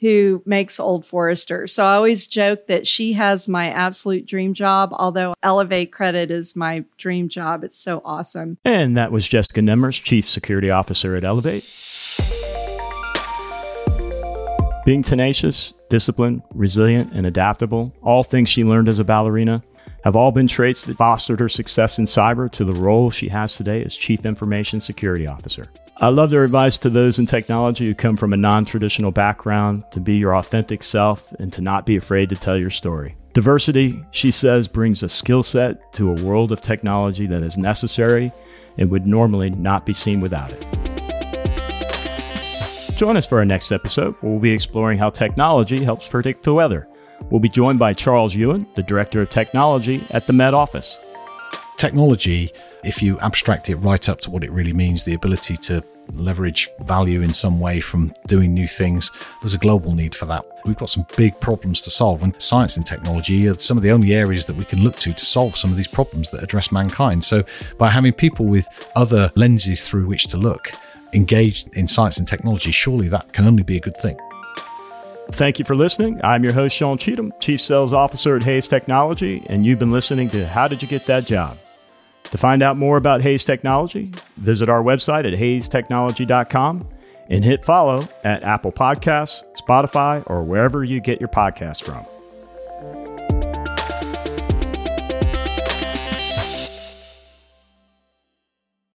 who 0.00 0.42
makes 0.46 0.78
Old 0.78 1.06
Forester. 1.06 1.66
So 1.66 1.84
I 1.84 1.94
always 1.94 2.26
joke 2.26 2.66
that 2.68 2.86
she 2.86 3.14
has 3.14 3.48
my 3.48 3.70
absolute 3.70 4.26
dream 4.26 4.54
job, 4.54 4.90
although 4.92 5.34
Elevate 5.42 5.90
credit 5.90 6.30
is 6.30 6.54
my 6.54 6.84
dream 6.98 7.28
job. 7.28 7.64
It's 7.64 7.78
so 7.78 8.02
awesome. 8.04 8.58
And 8.64 8.96
that 8.96 9.10
was 9.10 9.26
Jessica 9.26 9.60
Nemmers, 9.60 10.02
Chief 10.02 10.28
Security 10.28 10.70
Officer 10.70 11.16
at 11.16 11.24
Elevate. 11.24 11.64
Being 14.84 15.02
tenacious, 15.02 15.74
disciplined, 15.90 16.42
resilient, 16.54 17.12
and 17.12 17.26
adaptable, 17.26 17.92
all 18.02 18.22
things 18.22 18.48
she 18.48 18.62
learned 18.62 18.88
as 18.88 19.00
a 19.00 19.04
ballerina 19.04 19.64
have 20.06 20.14
all 20.14 20.30
been 20.30 20.46
traits 20.46 20.84
that 20.84 20.96
fostered 20.96 21.40
her 21.40 21.48
success 21.48 21.98
in 21.98 22.04
cyber 22.04 22.48
to 22.48 22.64
the 22.64 22.72
role 22.72 23.10
she 23.10 23.28
has 23.28 23.56
today 23.56 23.82
as 23.82 23.96
Chief 23.96 24.24
Information 24.24 24.78
Security 24.78 25.26
Officer. 25.26 25.64
I 25.96 26.10
love 26.10 26.30
their 26.30 26.44
advice 26.44 26.78
to 26.78 26.90
those 26.90 27.18
in 27.18 27.26
technology 27.26 27.86
who 27.86 27.94
come 27.94 28.16
from 28.16 28.32
a 28.32 28.36
non 28.36 28.64
traditional 28.64 29.10
background 29.10 29.82
to 29.90 29.98
be 29.98 30.14
your 30.14 30.36
authentic 30.36 30.84
self 30.84 31.32
and 31.40 31.52
to 31.54 31.60
not 31.60 31.86
be 31.86 31.96
afraid 31.96 32.28
to 32.28 32.36
tell 32.36 32.56
your 32.56 32.70
story. 32.70 33.16
Diversity, 33.32 34.00
she 34.12 34.30
says, 34.30 34.68
brings 34.68 35.02
a 35.02 35.08
skill 35.08 35.42
set 35.42 35.92
to 35.94 36.12
a 36.12 36.22
world 36.22 36.52
of 36.52 36.60
technology 36.60 37.26
that 37.26 37.42
is 37.42 37.58
necessary 37.58 38.30
and 38.78 38.88
would 38.92 39.08
normally 39.08 39.50
not 39.50 39.84
be 39.84 39.92
seen 39.92 40.20
without 40.20 40.52
it. 40.52 40.64
Join 42.94 43.16
us 43.16 43.26
for 43.26 43.38
our 43.38 43.44
next 43.44 43.72
episode 43.72 44.14
where 44.20 44.30
we'll 44.30 44.40
be 44.40 44.52
exploring 44.52 44.98
how 44.98 45.10
technology 45.10 45.82
helps 45.82 46.06
predict 46.06 46.44
the 46.44 46.54
weather 46.54 46.86
We'll 47.30 47.40
be 47.40 47.48
joined 47.48 47.78
by 47.78 47.92
Charles 47.92 48.34
Ewen, 48.34 48.66
the 48.74 48.82
Director 48.82 49.20
of 49.20 49.30
Technology 49.30 50.00
at 50.10 50.26
the 50.26 50.32
Met 50.32 50.54
Office. 50.54 50.98
Technology, 51.76 52.52
if 52.84 53.02
you 53.02 53.18
abstract 53.20 53.68
it 53.68 53.76
right 53.76 54.08
up 54.08 54.20
to 54.22 54.30
what 54.30 54.44
it 54.44 54.50
really 54.50 54.72
means, 54.72 55.04
the 55.04 55.14
ability 55.14 55.56
to 55.56 55.82
leverage 56.12 56.68
value 56.80 57.20
in 57.22 57.32
some 57.32 57.58
way 57.58 57.80
from 57.80 58.14
doing 58.26 58.54
new 58.54 58.68
things, 58.68 59.10
there's 59.42 59.54
a 59.54 59.58
global 59.58 59.92
need 59.92 60.14
for 60.14 60.26
that. 60.26 60.44
We've 60.64 60.76
got 60.76 60.90
some 60.90 61.06
big 61.16 61.38
problems 61.40 61.82
to 61.82 61.90
solve, 61.90 62.22
and 62.22 62.34
science 62.40 62.76
and 62.76 62.86
technology 62.86 63.48
are 63.48 63.58
some 63.58 63.76
of 63.76 63.82
the 63.82 63.90
only 63.90 64.14
areas 64.14 64.44
that 64.46 64.56
we 64.56 64.64
can 64.64 64.82
look 64.82 64.96
to 64.96 65.12
to 65.12 65.26
solve 65.26 65.56
some 65.56 65.70
of 65.70 65.76
these 65.76 65.88
problems 65.88 66.30
that 66.30 66.42
address 66.42 66.70
mankind. 66.70 67.24
So, 67.24 67.44
by 67.78 67.90
having 67.90 68.12
people 68.12 68.46
with 68.46 68.68
other 68.94 69.32
lenses 69.34 69.86
through 69.86 70.06
which 70.06 70.28
to 70.28 70.36
look 70.36 70.70
engaged 71.12 71.74
in 71.76 71.88
science 71.88 72.18
and 72.18 72.28
technology, 72.28 72.70
surely 72.70 73.08
that 73.08 73.32
can 73.32 73.46
only 73.46 73.62
be 73.62 73.76
a 73.76 73.80
good 73.80 73.96
thing. 73.96 74.16
Thank 75.32 75.58
you 75.58 75.64
for 75.64 75.74
listening. 75.74 76.20
I'm 76.22 76.44
your 76.44 76.52
host, 76.52 76.76
Sean 76.76 76.98
Cheatham, 76.98 77.32
Chief 77.40 77.60
Sales 77.60 77.92
Officer 77.92 78.36
at 78.36 78.44
Hays 78.44 78.68
Technology, 78.68 79.42
and 79.46 79.66
you've 79.66 79.78
been 79.78 79.90
listening 79.90 80.30
to 80.30 80.46
How 80.46 80.68
Did 80.68 80.82
You 80.82 80.88
Get 80.88 81.06
That 81.06 81.26
Job? 81.26 81.58
To 82.24 82.38
find 82.38 82.62
out 82.62 82.76
more 82.76 82.96
about 82.96 83.22
Hays 83.22 83.44
Technology, 83.44 84.10
visit 84.36 84.68
our 84.68 84.82
website 84.82 85.30
at 85.30 85.38
hayestechnology.com 85.38 86.88
and 87.28 87.44
hit 87.44 87.64
follow 87.64 88.06
at 88.24 88.42
Apple 88.42 88.72
Podcasts, 88.72 89.42
Spotify, 89.56 90.22
or 90.28 90.42
wherever 90.42 90.84
you 90.84 91.00
get 91.00 91.20
your 91.20 91.28
podcasts 91.28 91.82
from. 91.82 92.04